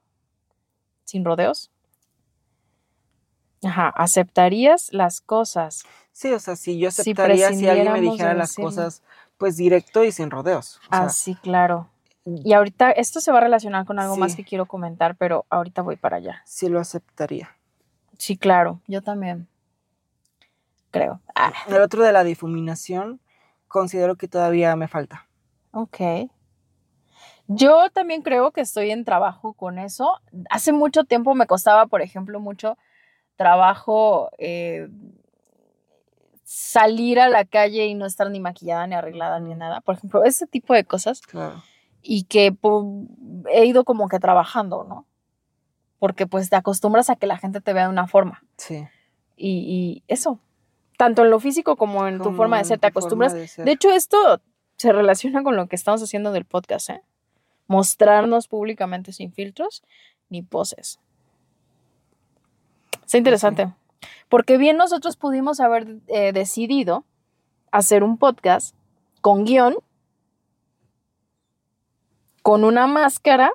¿Sin 1.04 1.24
rodeos? 1.24 1.70
Ajá, 3.62 3.88
¿aceptarías 3.90 4.90
las 4.92 5.20
cosas? 5.20 5.84
Sí, 6.12 6.32
o 6.32 6.38
sea, 6.40 6.56
si 6.56 6.78
yo 6.78 6.88
aceptaría 6.88 7.52
si, 7.52 7.68
alguien 7.68 7.92
me 7.92 8.00
dijera 8.00 8.32
las 8.34 8.54
cosas, 8.54 9.02
pues 9.36 9.56
directo 9.58 10.02
y 10.04 10.12
sin 10.12 10.30
rodeos. 10.30 10.80
O 10.90 10.96
sea, 10.96 11.34
Ah, 11.34 11.38
claro. 11.42 11.89
Y 12.24 12.52
ahorita 12.52 12.90
esto 12.92 13.20
se 13.20 13.32
va 13.32 13.38
a 13.38 13.42
relacionar 13.42 13.86
con 13.86 13.98
algo 13.98 14.16
más 14.16 14.36
que 14.36 14.44
quiero 14.44 14.66
comentar, 14.66 15.16
pero 15.16 15.46
ahorita 15.50 15.82
voy 15.82 15.96
para 15.96 16.18
allá. 16.18 16.42
sí 16.44 16.68
lo 16.68 16.78
aceptaría. 16.78 17.56
Sí, 18.18 18.36
claro, 18.36 18.80
yo 18.86 19.00
también. 19.02 19.48
Creo. 20.90 21.20
Ah, 21.34 21.52
El 21.68 21.80
otro 21.80 22.02
de 22.04 22.12
la 22.12 22.22
difuminación, 22.24 23.20
considero 23.68 24.16
que 24.16 24.28
todavía 24.28 24.74
me 24.76 24.88
falta. 24.88 25.26
ok. 25.72 26.30
Yo 27.52 27.90
también 27.90 28.22
creo 28.22 28.52
que 28.52 28.60
estoy 28.60 28.92
en 28.92 29.04
trabajo 29.04 29.54
con 29.54 29.80
eso. 29.80 30.20
Hace 30.50 30.70
mucho 30.72 31.02
tiempo 31.02 31.34
me 31.34 31.48
costaba, 31.48 31.86
por 31.86 32.00
ejemplo, 32.00 32.38
mucho 32.38 32.78
trabajo 33.34 34.30
eh, 34.38 34.86
salir 36.44 37.18
a 37.18 37.28
la 37.28 37.44
calle 37.44 37.86
y 37.86 37.94
no 37.94 38.06
estar 38.06 38.30
ni 38.30 38.38
maquillada, 38.38 38.86
ni 38.86 38.94
arreglada, 38.94 39.40
ni 39.40 39.54
nada. 39.56 39.80
Por 39.80 39.96
ejemplo, 39.96 40.22
ese 40.24 40.46
tipo 40.46 40.74
de 40.74 40.84
cosas. 40.84 41.20
Claro. 41.22 41.60
Y 42.02 42.24
que 42.24 42.52
po- 42.52 43.06
he 43.52 43.66
ido 43.66 43.84
como 43.84 44.08
que 44.08 44.18
trabajando, 44.18 44.84
¿no? 44.84 45.06
Porque 45.98 46.26
pues 46.26 46.48
te 46.50 46.56
acostumbras 46.56 47.10
a 47.10 47.16
que 47.16 47.26
la 47.26 47.36
gente 47.36 47.60
te 47.60 47.72
vea 47.72 47.84
de 47.84 47.90
una 47.90 48.06
forma 48.06 48.42
Sí. 48.56 48.86
y, 49.36 49.48
y 49.58 50.02
eso, 50.08 50.38
tanto 50.96 51.22
en 51.24 51.30
lo 51.30 51.40
físico 51.40 51.76
como 51.76 52.06
en 52.06 52.20
tu 52.20 52.32
forma 52.32 52.58
de 52.58 52.64
ser, 52.64 52.78
te 52.78 52.86
acostumbras. 52.86 53.32
de 53.34 53.46
ser. 53.48 53.64
De 53.64 53.72
hecho, 53.72 53.90
esto 53.90 54.40
se 54.76 54.92
relaciona 54.92 55.42
con 55.42 55.56
lo 55.56 55.66
que 55.66 55.76
estamos 55.76 56.02
haciendo 56.02 56.32
del 56.32 56.44
podcast, 56.46 56.90
¿eh? 56.90 57.02
Mostrarnos 57.66 58.48
públicamente 58.48 59.12
sin 59.12 59.32
filtros 59.32 59.82
ni 60.30 60.42
poses. 60.42 60.98
Está 63.04 63.18
interesante. 63.18 63.72
Porque 64.28 64.56
bien 64.58 64.76
nosotros 64.76 65.16
pudimos 65.16 65.60
haber 65.60 65.96
eh, 66.08 66.32
decidido 66.32 67.04
hacer 67.72 68.02
un 68.04 68.16
podcast 68.18 68.74
con 69.20 69.44
guion, 69.44 69.76
con 72.42 72.64
una 72.64 72.86
máscara, 72.86 73.52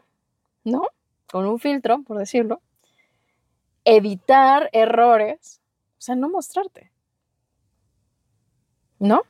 ¿no? 0.63 0.83
Con 1.31 1.45
un 1.45 1.59
filtro, 1.59 2.01
por 2.03 2.17
decirlo. 2.17 2.61
Evitar 3.83 4.69
errores, 4.73 5.61
o 5.97 6.01
sea, 6.01 6.15
no 6.15 6.29
mostrarte. 6.29 6.91
¿No? 8.99 9.23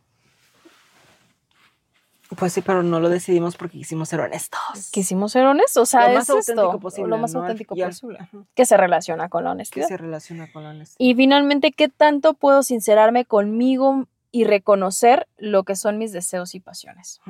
Pues 2.38 2.54
sí, 2.54 2.62
pero 2.62 2.84
no 2.84 3.00
lo 3.00 3.10
decidimos 3.10 3.56
porque 3.56 3.78
quisimos 3.78 4.10
ser 4.10 4.20
honestos. 4.20 4.89
Quisimos 4.91 5.32
ser 5.32 5.46
honestos, 5.46 5.84
o 5.84 5.86
sea, 5.86 6.10
lo 6.10 6.15
más 6.15 6.24
es 6.24 6.30
auténtico 6.32 6.62
esto, 6.68 6.80
posible. 6.80 7.10
lo 7.10 7.18
más 7.18 7.34
¿no? 7.34 7.41
auténtico 7.41 7.76
posible, 7.76 8.20
que 8.56 8.65
se 8.65 8.78
relaciona 8.78 9.30
con 9.30 9.44
la 9.44 9.50
Que 9.50 9.54
honestidad. 9.54 9.88
se 9.88 9.98
relaciona 9.98 10.52
con 10.52 10.63
la 10.63 10.72
honestidad. 10.72 10.98
Y 11.00 11.13
finalmente, 11.15 11.72
¿qué 11.72 11.88
tanto 11.88 12.34
puedo 12.34 12.63
sincerarme 12.63 13.26
conmigo 13.26 14.08
y 14.32 14.44
reconocer 14.44 15.28
lo 15.38 15.63
que 15.63 15.76
son 15.76 15.98
mis 15.98 16.12
deseos 16.12 16.56
y 16.56 16.60
pasiones? 16.60 17.22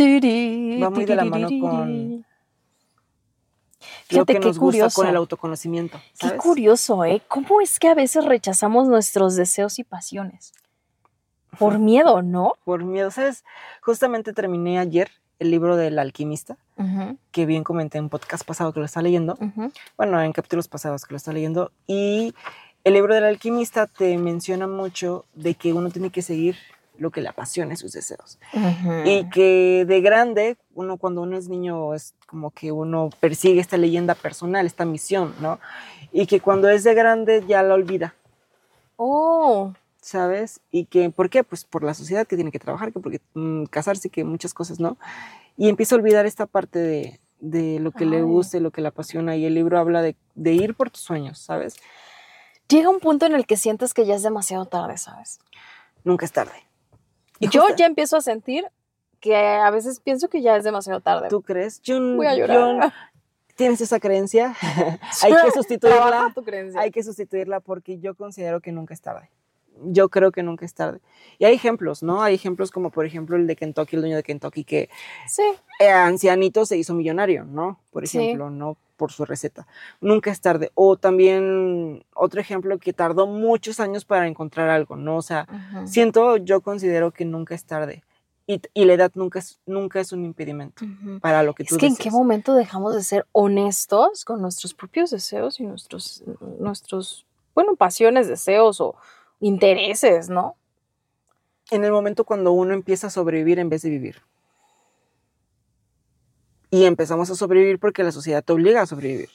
Va 0.00 0.90
muy 0.90 1.04
de 1.04 1.16
la 1.16 1.24
mano 1.24 1.48
con 1.60 2.16
Lo 2.18 2.24
Fíjate 4.06 4.34
que 4.34 4.40
qué 4.40 4.46
gusta 4.46 4.60
curioso. 4.60 5.00
con 5.00 5.08
el 5.08 5.16
autoconocimiento. 5.16 6.00
Qué 6.18 6.36
curioso, 6.36 7.04
¿eh? 7.04 7.22
¿Cómo 7.28 7.60
es 7.60 7.78
que 7.78 7.88
a 7.88 7.94
veces 7.94 8.24
rechazamos 8.24 8.88
nuestros 8.88 9.36
deseos 9.36 9.78
y 9.78 9.84
pasiones? 9.84 10.52
Por 11.58 11.78
miedo, 11.78 12.22
¿no? 12.22 12.54
Por 12.64 12.84
miedo, 12.84 13.10
¿sabes? 13.10 13.44
Justamente 13.82 14.32
terminé 14.32 14.78
ayer 14.78 15.10
el 15.38 15.50
libro 15.50 15.76
del 15.76 15.98
alquimista, 15.98 16.58
que 17.30 17.46
bien 17.46 17.64
comenté 17.64 17.96
en 17.96 18.10
podcast 18.10 18.44
pasado 18.44 18.72
que 18.72 18.80
lo 18.80 18.86
está 18.86 19.00
leyendo. 19.00 19.38
bueno, 19.96 20.22
en 20.22 20.32
capítulos 20.32 20.68
pasados 20.68 21.06
que 21.06 21.14
lo 21.14 21.16
está 21.16 21.32
leyendo, 21.32 21.72
y 21.86 22.34
el 22.84 22.92
libro 22.92 23.14
del 23.14 23.24
alquimista 23.24 23.86
te 23.86 24.16
menciona 24.18 24.66
mucho 24.66 25.24
de 25.34 25.54
que 25.54 25.72
uno 25.72 25.90
tiene 25.90 26.10
que 26.10 26.20
seguir 26.20 26.56
lo 27.00 27.10
que 27.10 27.22
le 27.22 27.28
apasione 27.28 27.76
sus 27.76 27.92
deseos. 27.92 28.38
Y 29.04 29.28
que 29.30 29.84
de 29.88 30.00
grande, 30.02 30.58
uno 30.74 30.98
cuando 30.98 31.22
uno 31.22 31.36
es 31.36 31.48
niño 31.48 31.94
es 31.94 32.14
como 32.26 32.50
que 32.50 32.72
uno 32.72 33.08
persigue 33.20 33.60
esta 33.60 33.78
leyenda 33.78 34.14
personal, 34.14 34.66
esta 34.66 34.84
misión, 34.84 35.34
¿no? 35.40 35.58
Y 36.12 36.26
que 36.26 36.40
cuando 36.40 36.68
es 36.68 36.84
de 36.84 36.94
grande 36.94 37.42
ya 37.48 37.62
la 37.62 37.74
olvida, 37.74 38.14
Oh, 39.02 39.72
¿sabes? 40.02 40.60
Y 40.70 40.84
que, 40.84 41.08
¿por 41.08 41.30
qué? 41.30 41.42
Pues 41.42 41.64
por 41.64 41.82
la 41.82 41.94
sociedad 41.94 42.26
que 42.26 42.36
tiene 42.36 42.52
que 42.52 42.58
trabajar, 42.58 42.92
que 42.92 43.00
porque 43.00 43.22
mm, 43.32 43.64
casarse, 43.64 44.10
que 44.10 44.22
muchas 44.24 44.52
cosas, 44.52 44.78
¿no? 44.78 44.98
Y 45.56 45.70
empieza 45.70 45.94
a 45.94 45.98
olvidar 45.98 46.26
esta 46.26 46.44
parte 46.44 46.78
de, 46.78 47.18
de 47.40 47.80
lo 47.80 47.92
que 47.92 48.04
le 48.04 48.18
Ay. 48.18 48.22
gusta 48.24 48.58
y 48.58 48.60
lo 48.60 48.72
que 48.72 48.82
le 48.82 48.88
apasiona. 48.88 49.36
Y 49.36 49.46
el 49.46 49.54
libro 49.54 49.78
habla 49.78 50.02
de, 50.02 50.16
de 50.34 50.52
ir 50.52 50.74
por 50.74 50.90
tus 50.90 51.00
sueños, 51.02 51.38
¿sabes? 51.38 51.76
llega 52.68 52.88
un 52.88 53.00
punto 53.00 53.26
en 53.26 53.34
el 53.34 53.46
que 53.46 53.56
sientes 53.56 53.94
que 53.94 54.06
ya 54.06 54.14
es 54.14 54.22
demasiado 54.22 54.66
tarde, 54.66 54.96
¿sabes? 54.96 55.40
Nunca 56.04 56.24
es 56.24 56.30
tarde. 56.32 56.52
Y 57.40 57.48
Yo 57.48 57.64
ya 57.76 57.86
empiezo 57.86 58.16
a 58.16 58.20
sentir 58.20 58.64
que 59.18 59.34
a 59.36 59.70
veces 59.70 59.98
pienso 60.00 60.28
que 60.28 60.40
ya 60.42 60.56
es 60.56 60.62
demasiado 60.64 61.00
tarde. 61.00 61.28
¿Tú 61.28 61.42
crees? 61.42 61.80
Yo, 61.82 61.98
Voy 62.16 62.26
a 62.26 62.34
yo- 62.36 62.46
llorar. 62.46 62.92
¿Tienes 63.56 63.80
esa 63.82 63.98
creencia? 64.00 64.54
hay 65.22 65.32
que 65.34 65.50
sustituirla. 65.54 65.96
Trabaja 65.98 66.32
tu 66.34 66.42
creencia. 66.44 66.80
Hay 66.80 66.90
que 66.90 67.02
sustituirla 67.02 67.60
porque 67.60 67.98
yo 67.98 68.14
considero 68.14 68.60
que 68.60 68.72
nunca 68.72 68.94
es 68.94 69.00
tarde. 69.02 69.28
Yo 69.82 70.08
creo 70.10 70.30
que 70.30 70.42
nunca 70.42 70.64
es 70.66 70.74
tarde. 70.74 71.00
Y 71.38 71.44
hay 71.46 71.54
ejemplos, 71.54 72.02
¿no? 72.02 72.22
Hay 72.22 72.34
ejemplos 72.34 72.70
como, 72.70 72.90
por 72.90 73.06
ejemplo, 73.06 73.36
el 73.36 73.46
de 73.46 73.56
Kentucky, 73.56 73.96
el 73.96 74.02
dueño 74.02 74.16
de 74.16 74.22
Kentucky, 74.22 74.64
que 74.64 74.90
Sí, 75.26 75.42
eh, 75.80 75.88
ancianito 75.88 76.66
se 76.66 76.76
hizo 76.76 76.92
millonario, 76.94 77.44
¿no? 77.44 77.80
Por 77.90 78.06
Sí. 78.06 78.18
ejemplo, 78.18 78.50
¿no? 78.50 78.76
Por 79.00 79.12
su 79.12 79.24
receta. 79.24 79.66
Nunca 80.02 80.30
es 80.30 80.42
tarde. 80.42 80.72
O 80.74 80.98
también 80.98 82.04
otro 82.14 82.38
ejemplo 82.38 82.78
que 82.78 82.92
tardó 82.92 83.26
muchos 83.26 83.80
años 83.80 84.04
para 84.04 84.26
encontrar 84.26 84.68
algo, 84.68 84.94
¿no? 84.94 85.16
O 85.16 85.22
sea, 85.22 85.48
siento, 85.86 86.36
yo 86.36 86.60
considero 86.60 87.10
que 87.10 87.24
nunca 87.24 87.54
es 87.54 87.64
tarde. 87.64 88.04
Y, 88.46 88.60
y 88.74 88.84
la 88.84 88.92
edad 88.92 89.10
nunca 89.14 89.38
es, 89.38 89.58
nunca 89.64 90.00
es 90.00 90.12
un 90.12 90.22
impedimento 90.26 90.84
para 91.22 91.42
lo 91.42 91.54
que 91.54 91.64
tú 91.64 91.76
Es 91.76 91.80
que 91.80 91.86
en 91.86 91.96
qué 91.96 92.10
momento 92.10 92.52
dejamos 92.54 92.94
de 92.94 93.02
ser 93.02 93.26
honestos 93.32 94.26
con 94.26 94.42
nuestros 94.42 94.74
propios 94.74 95.10
deseos 95.10 95.60
y 95.60 95.64
nuestros, 95.64 96.22
nuestros, 96.58 97.24
bueno, 97.54 97.76
pasiones, 97.76 98.28
deseos 98.28 98.82
o 98.82 98.96
intereses, 99.40 100.28
¿no? 100.28 100.56
En 101.70 101.84
el 101.84 101.90
momento 101.90 102.24
cuando 102.24 102.52
uno 102.52 102.74
empieza 102.74 103.06
a 103.06 103.10
sobrevivir 103.10 103.58
en 103.60 103.70
vez 103.70 103.80
de 103.80 103.88
vivir. 103.88 104.16
Y 106.70 106.84
empezamos 106.84 107.30
a 107.30 107.34
sobrevivir 107.34 107.78
porque 107.78 108.04
la 108.04 108.12
sociedad 108.12 108.44
te 108.44 108.52
obliga 108.52 108.82
a 108.82 108.86
sobrevivir. 108.86 109.30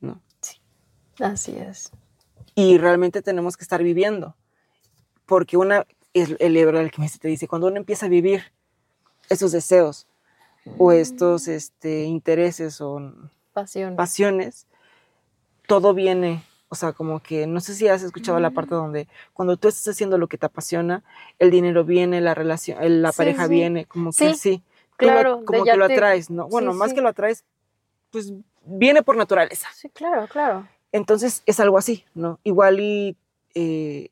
¿no? 0.00 0.20
Así 1.18 1.56
es. 1.56 1.92
Y 2.54 2.78
realmente 2.78 3.20
tenemos 3.22 3.56
que 3.56 3.62
estar 3.64 3.82
viviendo. 3.82 4.36
Porque 5.26 5.56
una, 5.56 5.86
es 6.14 6.34
el 6.40 6.54
libro 6.54 6.78
del 6.78 6.90
que 6.90 7.06
te 7.20 7.28
dice, 7.28 7.46
cuando 7.46 7.66
uno 7.68 7.76
empieza 7.76 8.06
a 8.06 8.08
vivir 8.08 8.42
esos 9.28 9.52
deseos 9.52 10.06
o 10.78 10.92
estos 10.92 11.46
este, 11.46 12.04
intereses 12.04 12.80
o 12.80 13.12
Pasión. 13.52 13.96
pasiones, 13.96 14.66
todo 15.66 15.94
viene, 15.94 16.42
o 16.68 16.74
sea, 16.74 16.92
como 16.92 17.20
que, 17.20 17.46
no 17.46 17.60
sé 17.60 17.74
si 17.74 17.86
has 17.88 18.02
escuchado 18.02 18.40
la 18.40 18.50
parte 18.50 18.74
donde 18.74 19.08
cuando 19.32 19.56
tú 19.56 19.68
estás 19.68 19.86
haciendo 19.88 20.18
lo 20.18 20.26
que 20.28 20.38
te 20.38 20.46
apasiona, 20.46 21.04
el 21.38 21.50
dinero 21.50 21.84
viene, 21.84 22.20
la 22.20 22.34
relación, 22.34 22.82
el- 22.82 23.02
la 23.02 23.12
Sí, 23.12 23.18
pareja 23.18 23.46
sí. 23.46 23.50
viene, 23.54 23.84
como 23.86 24.10
que 24.12 24.34
Sí, 24.34 24.34
sí, 24.34 24.62
tú 25.00 25.06
lo- 25.06 25.12
claro, 25.12 25.44
como 25.44 25.64
que 25.64 25.76
lo 25.76 25.86
te- 25.88 25.94
atraes, 25.94 26.30
¿no? 26.30 26.48
Bueno, 26.48 26.72
sí, 26.72 26.78
más 26.78 26.90
sí. 26.90 26.94
que 26.94 27.00
lo 27.00 27.08
atraes, 27.08 27.44
pues 28.10 28.32
viene 28.64 29.02
por 29.02 29.16
naturaleza. 29.16 29.68
Sí, 29.74 29.88
claro, 29.88 30.26
claro. 30.28 30.68
Entonces 30.92 31.42
es 31.46 31.60
algo 31.60 31.78
así, 31.78 32.04
¿no? 32.14 32.38
Igual 32.44 32.80
y 32.80 33.16
eh, 33.54 34.10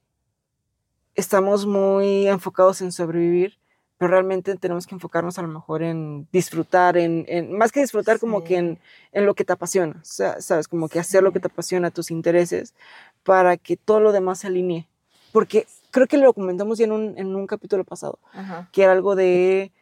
estamos 1.15 1.67
muy 1.67 2.29
enfocados 2.29 2.81
en 2.81 2.93
sobrevivir, 2.93 3.59
pero 3.99 4.13
realmente 4.13 4.55
tenemos 4.57 4.87
que 4.87 4.95
enfocarnos 4.95 5.39
a 5.39 5.43
lo 5.43 5.49
mejor 5.49 5.83
en 5.83 6.29
disfrutar, 6.33 6.97
en, 6.97 7.25
en- 7.29 7.57
más 7.59 7.73
que 7.73 7.81
disfrutar, 7.81 8.21
como 8.21 8.45
que 8.45 8.57
en, 8.57 8.79
en 9.13 9.27
lo 9.27 9.35
que 9.35 9.45
te 9.45 9.53
apasiona, 9.53 9.97
o 10.01 10.05
sea, 10.05 10.41
¿sabes? 10.41 10.69
Como 10.69 10.89
que 10.89 11.01
hacer 11.01 11.23
lo 11.23 11.33
que 11.33 11.41
te 11.41 11.49
apasiona, 11.49 11.91
tus 11.91 12.11
intereses, 12.13 12.75
para 13.25 13.57
que 13.57 13.77
todo 13.77 13.99
lo 14.01 14.13
demás 14.13 14.39
se 14.41 14.47
alinee. 14.47 14.87
Porque 15.33 15.67
creo 15.91 16.07
que 16.07 16.17
lo 16.17 16.33
comentamos 16.33 16.79
ya 16.79 16.85
en 16.85 16.93
un, 16.93 17.19
en 17.19 17.35
un 17.35 17.47
capítulo 17.47 17.83
pasado, 17.85 18.19
Ajá. 18.33 18.69
que 18.73 18.83
era 18.85 18.93
algo 18.93 19.17
de... 19.17 19.73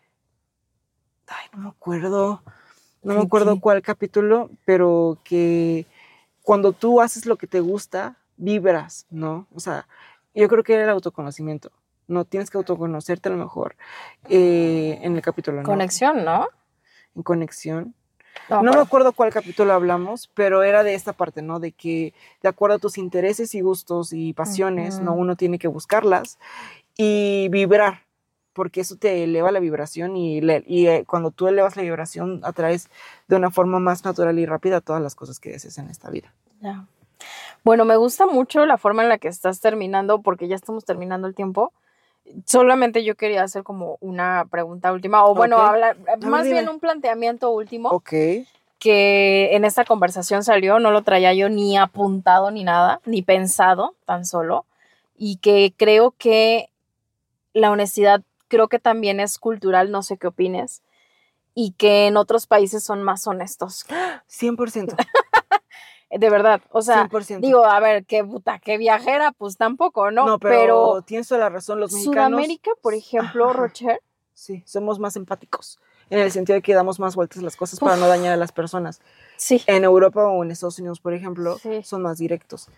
Ay, 1.28 1.46
no 1.52 1.58
me 1.58 1.68
acuerdo, 1.68 2.42
no 3.02 3.14
me 3.14 3.20
¿Qué, 3.20 3.26
acuerdo 3.26 3.60
cuál 3.60 3.82
capítulo, 3.82 4.50
pero 4.64 5.18
que 5.24 5.86
cuando 6.42 6.72
tú 6.72 7.00
haces 7.00 7.26
lo 7.26 7.36
que 7.36 7.46
te 7.46 7.60
gusta, 7.60 8.16
vibras, 8.36 9.06
¿no? 9.10 9.46
O 9.54 9.60
sea, 9.60 9.86
yo 10.34 10.48
creo 10.48 10.62
que 10.62 10.74
era 10.74 10.84
el 10.84 10.90
autoconocimiento. 10.90 11.72
No 12.08 12.24
tienes 12.24 12.50
que 12.50 12.58
autoconocerte 12.58 13.28
a 13.28 13.32
lo 13.32 13.38
mejor 13.38 13.76
eh, 14.28 14.98
en 15.02 15.16
el 15.16 15.22
capítulo, 15.22 15.62
¿no? 15.62 15.64
Conexión, 15.64 16.24
¿no? 16.24 16.48
En 17.16 17.22
conexión. 17.22 17.94
No, 18.48 18.62
me 18.62 18.80
acuerdo 18.80 19.12
cuál 19.12 19.32
capítulo 19.32 19.72
hablamos, 19.72 20.30
pero 20.34 20.62
era 20.62 20.84
de 20.84 20.94
esta 20.94 21.12
parte, 21.12 21.42
¿no? 21.42 21.58
De 21.58 21.72
que 21.72 22.14
de 22.42 22.48
acuerdo 22.48 22.76
a 22.76 22.78
tus 22.78 22.98
intereses 22.98 23.54
y 23.54 23.60
gustos 23.60 24.12
y 24.12 24.34
pasiones, 24.34 25.00
¿no? 25.00 25.14
Uno 25.14 25.36
tiene 25.36 25.58
que 25.58 25.68
buscarlas 25.68 26.38
y 26.96 27.48
vibrar, 27.50 28.05
porque 28.56 28.80
eso 28.80 28.96
te 28.96 29.22
eleva 29.22 29.52
la 29.52 29.60
vibración 29.60 30.16
y, 30.16 30.40
le- 30.40 30.64
y 30.66 30.86
eh, 30.88 31.04
cuando 31.06 31.30
tú 31.30 31.46
elevas 31.46 31.76
la 31.76 31.82
vibración 31.82 32.40
atraes 32.42 32.88
de 33.28 33.36
una 33.36 33.50
forma 33.50 33.78
más 33.78 34.04
natural 34.04 34.38
y 34.38 34.46
rápida 34.46 34.80
todas 34.80 35.02
las 35.02 35.14
cosas 35.14 35.38
que 35.38 35.50
deseas 35.50 35.76
en 35.78 35.90
esta 35.90 36.08
vida. 36.10 36.32
Ya. 36.60 36.86
Bueno, 37.62 37.84
me 37.84 37.96
gusta 37.96 38.26
mucho 38.26 38.64
la 38.64 38.78
forma 38.78 39.02
en 39.02 39.10
la 39.10 39.18
que 39.18 39.28
estás 39.28 39.60
terminando, 39.60 40.22
porque 40.22 40.48
ya 40.48 40.56
estamos 40.56 40.84
terminando 40.86 41.26
el 41.28 41.34
tiempo. 41.34 41.72
Solamente 42.46 43.04
yo 43.04 43.14
quería 43.14 43.42
hacer 43.42 43.62
como 43.62 43.98
una 44.00 44.46
pregunta 44.50 44.92
última, 44.92 45.24
o 45.24 45.34
bueno, 45.34 45.58
hablar, 45.58 45.96
más 46.20 46.44
dime. 46.44 46.54
bien 46.60 46.68
un 46.68 46.80
planteamiento 46.80 47.50
último 47.50 47.90
Ok. 47.90 48.12
que 48.78 49.50
en 49.54 49.64
esta 49.64 49.84
conversación 49.84 50.44
salió, 50.44 50.78
no 50.78 50.90
lo 50.90 51.02
traía 51.02 51.34
yo 51.34 51.48
ni 51.48 51.76
apuntado 51.76 52.50
ni 52.50 52.64
nada, 52.64 53.00
ni 53.04 53.22
pensado 53.22 53.94
tan 54.06 54.24
solo, 54.24 54.64
y 55.16 55.36
que 55.36 55.72
creo 55.76 56.12
que 56.18 56.68
la 57.52 57.70
honestidad 57.70 58.22
creo 58.48 58.68
que 58.68 58.78
también 58.78 59.20
es 59.20 59.38
cultural, 59.38 59.90
no 59.90 60.02
sé 60.02 60.16
qué 60.18 60.26
opines, 60.26 60.82
y 61.54 61.72
que 61.72 62.06
en 62.06 62.16
otros 62.16 62.46
países 62.46 62.84
son 62.84 63.02
más 63.02 63.26
honestos. 63.26 63.84
100%. 64.28 64.94
De 66.10 66.30
verdad, 66.30 66.60
o 66.70 66.82
sea, 66.82 67.08
100%. 67.08 67.40
digo, 67.40 67.64
a 67.64 67.80
ver, 67.80 68.04
qué 68.06 68.22
puta, 68.22 68.60
qué 68.60 68.78
viajera, 68.78 69.32
pues 69.32 69.56
tampoco, 69.56 70.12
¿no? 70.12 70.24
no, 70.24 70.38
pero, 70.38 71.02
tienes 71.02 71.26
toda 71.26 71.40
la 71.40 71.48
razón, 71.48 71.80
los 71.80 71.92
mexicanos. 71.92 72.28
Sudamérica, 72.38 72.70
por 72.80 72.94
ejemplo, 72.94 73.46
Ajá. 73.50 73.54
Rocher, 73.54 74.00
Sí, 74.32 74.62
somos 74.66 74.98
más 74.98 75.16
empáticos, 75.16 75.80
en 76.10 76.18
el 76.20 76.30
sentido 76.30 76.56
de 76.56 76.62
que 76.62 76.74
damos 76.74 77.00
más 77.00 77.16
vueltas 77.16 77.38
a 77.38 77.42
las 77.42 77.56
cosas 77.56 77.80
para 77.80 77.96
no 77.96 78.06
dañar 78.06 78.34
a 78.34 78.36
las 78.36 78.52
personas. 78.52 79.00
sí. 79.36 79.62
En 79.66 79.82
Europa 79.82 80.28
o 80.28 80.44
en 80.44 80.50
Estados 80.50 80.78
Unidos, 80.78 81.00
por 81.00 81.14
ejemplo, 81.14 81.58
Sí. 81.58 81.82
son 81.82 82.02
más 82.02 82.18
directos. 82.18 82.68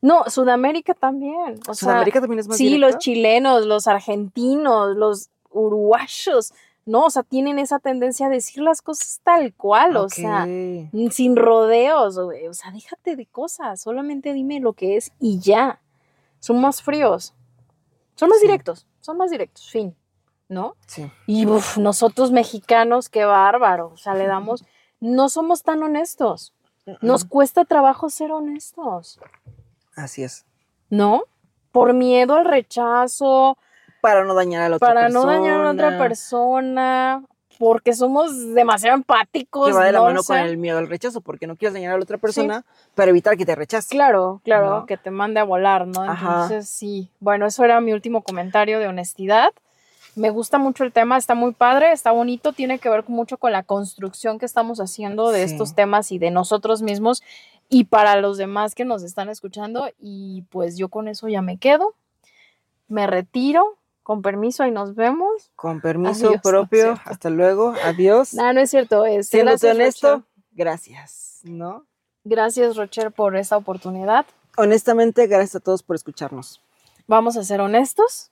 No, 0.00 0.24
Sudamérica 0.28 0.94
también. 0.94 1.58
O 1.68 1.74
sea, 1.74 1.74
Sudamérica 1.74 2.20
también 2.20 2.40
es 2.40 2.48
más 2.48 2.56
sí, 2.56 2.78
los 2.78 2.98
chilenos, 2.98 3.66
los 3.66 3.88
argentinos, 3.88 4.96
los 4.96 5.30
uruguayos, 5.50 6.52
¿no? 6.86 7.06
O 7.06 7.10
sea, 7.10 7.22
tienen 7.24 7.58
esa 7.58 7.78
tendencia 7.80 8.26
a 8.26 8.30
decir 8.30 8.62
las 8.62 8.80
cosas 8.80 9.20
tal 9.24 9.52
cual, 9.54 9.96
o 9.96 10.08
sea, 10.08 10.46
mm, 10.46 11.10
sin 11.10 11.36
rodeos. 11.36 12.16
O 12.16 12.30
sea, 12.52 12.70
déjate 12.70 13.16
de 13.16 13.26
cosas, 13.26 13.80
solamente 13.80 14.32
dime 14.32 14.60
lo 14.60 14.72
que 14.72 14.96
es 14.96 15.12
y 15.18 15.40
ya. 15.40 15.80
Son 16.40 16.60
más 16.60 16.82
fríos. 16.82 17.34
Son 18.14 18.28
más 18.28 18.38
Sí. 18.40 18.46
directos, 18.46 18.86
son 19.00 19.16
más 19.16 19.30
directos, 19.30 19.68
fin, 19.70 19.96
¿no? 20.48 20.76
Sí. 20.86 21.10
Y 21.26 21.46
uf, 21.46 21.76
nosotros 21.78 22.30
mexicanos, 22.32 23.08
qué 23.08 23.24
bárbaro. 23.24 23.90
O 23.92 23.96
sea, 23.96 24.14
le 24.14 24.26
damos, 24.26 24.64
no 25.00 25.28
somos 25.28 25.62
tan 25.62 25.82
honestos. 25.82 26.54
Nos 27.02 27.24
cuesta 27.26 27.64
trabajo 27.66 28.08
ser 28.08 28.32
honestos, 28.32 29.20
Así 29.98 30.22
es. 30.22 30.44
¿no? 30.90 31.24
Por 31.72 31.92
miedo 31.92 32.34
al 32.36 32.44
rechazo, 32.46 33.58
Para 34.00 34.24
no 34.24 34.34
dañar 34.34 34.62
a 34.62 34.68
la 34.70 34.76
otra 34.76 34.88
para 34.88 35.00
persona. 35.02 35.20
no 35.20 35.30
dañar 35.30 35.60
a 35.60 35.64
la 35.64 35.70
otra 35.72 35.98
persona, 35.98 37.22
porque 37.58 37.92
somos 37.92 38.54
demasiado 38.54 38.96
empáticos. 38.96 39.66
Que 39.68 39.74
va 39.74 39.84
de 39.84 39.92
la 39.92 39.98
no 39.98 40.04
mano 40.06 40.22
sé. 40.22 40.28
con 40.32 40.38
el 40.38 40.56
miedo 40.56 40.78
al 40.78 40.88
rechazo, 40.88 41.20
porque 41.20 41.46
no 41.46 41.56
quieres 41.56 41.74
dañar 41.74 41.92
a 41.94 41.96
la 41.98 42.02
otra 42.04 42.16
persona 42.18 42.64
para 42.94 43.10
evitar 43.10 43.36
que 43.36 43.44
te 43.44 43.54
rechace. 43.54 43.88
Claro, 43.90 44.40
claro, 44.44 44.70
¿No? 44.80 44.86
que 44.86 44.96
te 44.96 45.10
mande 45.10 45.40
a 45.40 45.44
volar, 45.44 45.86
¿no? 45.86 46.02
Ajá. 46.02 46.42
Entonces, 46.44 46.68
sí. 46.68 47.10
Bueno, 47.20 47.44
eso 47.46 47.64
era 47.64 47.80
mi 47.80 47.92
último 47.92 48.22
comentario 48.22 48.78
de 48.78 48.86
honestidad. 48.86 49.50
Me 50.14 50.30
gusta 50.30 50.58
mucho 50.58 50.82
el 50.84 50.92
tema, 50.92 51.16
está 51.16 51.34
muy 51.34 51.52
padre, 51.52 51.92
está 51.92 52.10
bonito, 52.12 52.52
tiene 52.52 52.78
que 52.80 52.88
ver 52.88 53.04
mucho 53.08 53.36
con 53.36 53.52
la 53.52 53.62
construcción 53.62 54.38
que 54.38 54.46
estamos 54.46 54.80
haciendo 54.80 55.30
de 55.30 55.46
Sí. 55.46 55.52
estos 55.52 55.74
temas 55.74 56.10
y 56.12 56.18
de 56.18 56.30
nosotros 56.30 56.82
mismos 56.82 57.22
y 57.68 57.84
para 57.84 58.20
los 58.20 58.38
demás 58.38 58.74
que 58.74 58.84
nos 58.84 59.02
están 59.02 59.28
escuchando. 59.28 59.88
Y 59.98 60.42
pues 60.50 60.76
yo 60.76 60.88
con 60.88 61.08
eso 61.08 61.28
ya 61.28 61.42
me 61.42 61.58
quedo. 61.58 61.94
Me 62.88 63.06
retiro. 63.06 63.76
Con 64.02 64.22
permiso, 64.22 64.62
ahí 64.62 64.70
nos 64.70 64.94
vemos. 64.94 65.50
Con 65.54 65.82
permiso 65.82 66.28
Adiós, 66.28 66.34
es 66.36 66.40
propio. 66.40 66.98
Hasta 67.04 67.28
luego. 67.28 67.74
Adiós. 67.84 68.32
No, 68.32 68.50
no 68.54 68.60
es 68.60 68.70
cierto. 68.70 69.04
Este, 69.04 69.36
Siéndote 69.36 69.66
gracias, 69.66 69.74
honesto, 69.74 70.08
Rocher. 70.08 70.24
gracias. 70.52 71.40
¿No? 71.44 71.84
Gracias, 72.24 72.76
Rocher, 72.76 73.12
por 73.12 73.36
esta 73.36 73.58
oportunidad. 73.58 74.24
Honestamente, 74.56 75.26
gracias 75.26 75.56
a 75.56 75.60
todos 75.60 75.82
por 75.82 75.94
escucharnos. 75.94 76.62
Vamos 77.06 77.36
a 77.36 77.44
ser 77.44 77.60
honestos. 77.60 78.30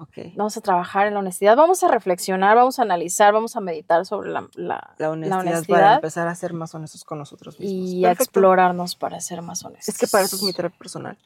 Ok. 0.00 0.16
Vamos 0.36 0.56
a 0.56 0.60
trabajar 0.60 1.08
en 1.08 1.14
la 1.14 1.20
honestidad, 1.20 1.56
vamos 1.56 1.82
a 1.82 1.88
reflexionar, 1.88 2.56
vamos 2.56 2.78
a 2.78 2.82
analizar, 2.82 3.32
vamos 3.32 3.56
a 3.56 3.60
meditar 3.60 4.06
sobre 4.06 4.30
la, 4.30 4.48
la- 4.54 4.94
La 4.98 5.10
honestidad, 5.10 5.42
para 5.42 5.50
honestidad 5.56 5.94
empezar 5.96 6.28
a 6.28 6.34
ser 6.36 6.52
más 6.52 6.72
honestos 6.74 7.02
con 7.04 7.18
nosotros 7.18 7.58
mismos. 7.58 7.90
y 7.90 8.04
a 8.04 8.12
explorarnos 8.12 8.94
para 8.94 9.20
ser 9.20 9.42
más 9.42 9.64
honestos. 9.64 9.88
Es 9.88 9.98
que 9.98 10.06
para 10.06 10.24
eso 10.24 10.36
es 10.36 10.42
mi 10.44 10.52
terapia 10.52 10.78
personal. 10.78 11.18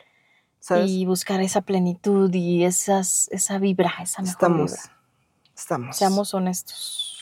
¿Sabes? 0.58 0.90
Y 0.90 1.04
buscar 1.06 1.40
esa 1.42 1.60
plenitud 1.60 2.32
y 2.32 2.64
esas, 2.64 3.28
esa 3.32 3.58
vibra, 3.58 3.92
esa 4.00 4.22
mejor 4.22 4.32
estamos. 4.32 4.70
vibra. 4.70 4.82
Estamos. 5.56 5.96
Seamos 5.96 6.34
honestos. 6.34 7.18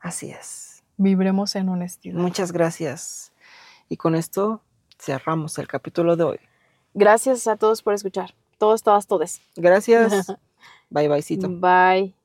Así 0.00 0.30
es. 0.32 0.82
Vibremos 0.96 1.54
en 1.56 1.68
honestidad. 1.70 2.18
Muchas 2.20 2.52
gracias. 2.52 3.32
Y 3.88 3.96
con 3.96 4.14
esto 4.14 4.60
cerramos 4.98 5.56
el 5.58 5.66
capítulo 5.68 6.16
de 6.16 6.24
hoy. 6.24 6.40
Gracias 6.92 7.46
a 7.46 7.56
todos 7.56 7.80
por 7.82 7.94
escuchar. 7.94 8.34
Todos, 8.58 8.82
todas, 8.82 9.06
todes. 9.06 9.40
Gracias. 9.56 10.26
bye, 10.90 11.08
byecito. 11.08 11.54
Bye. 11.60 12.19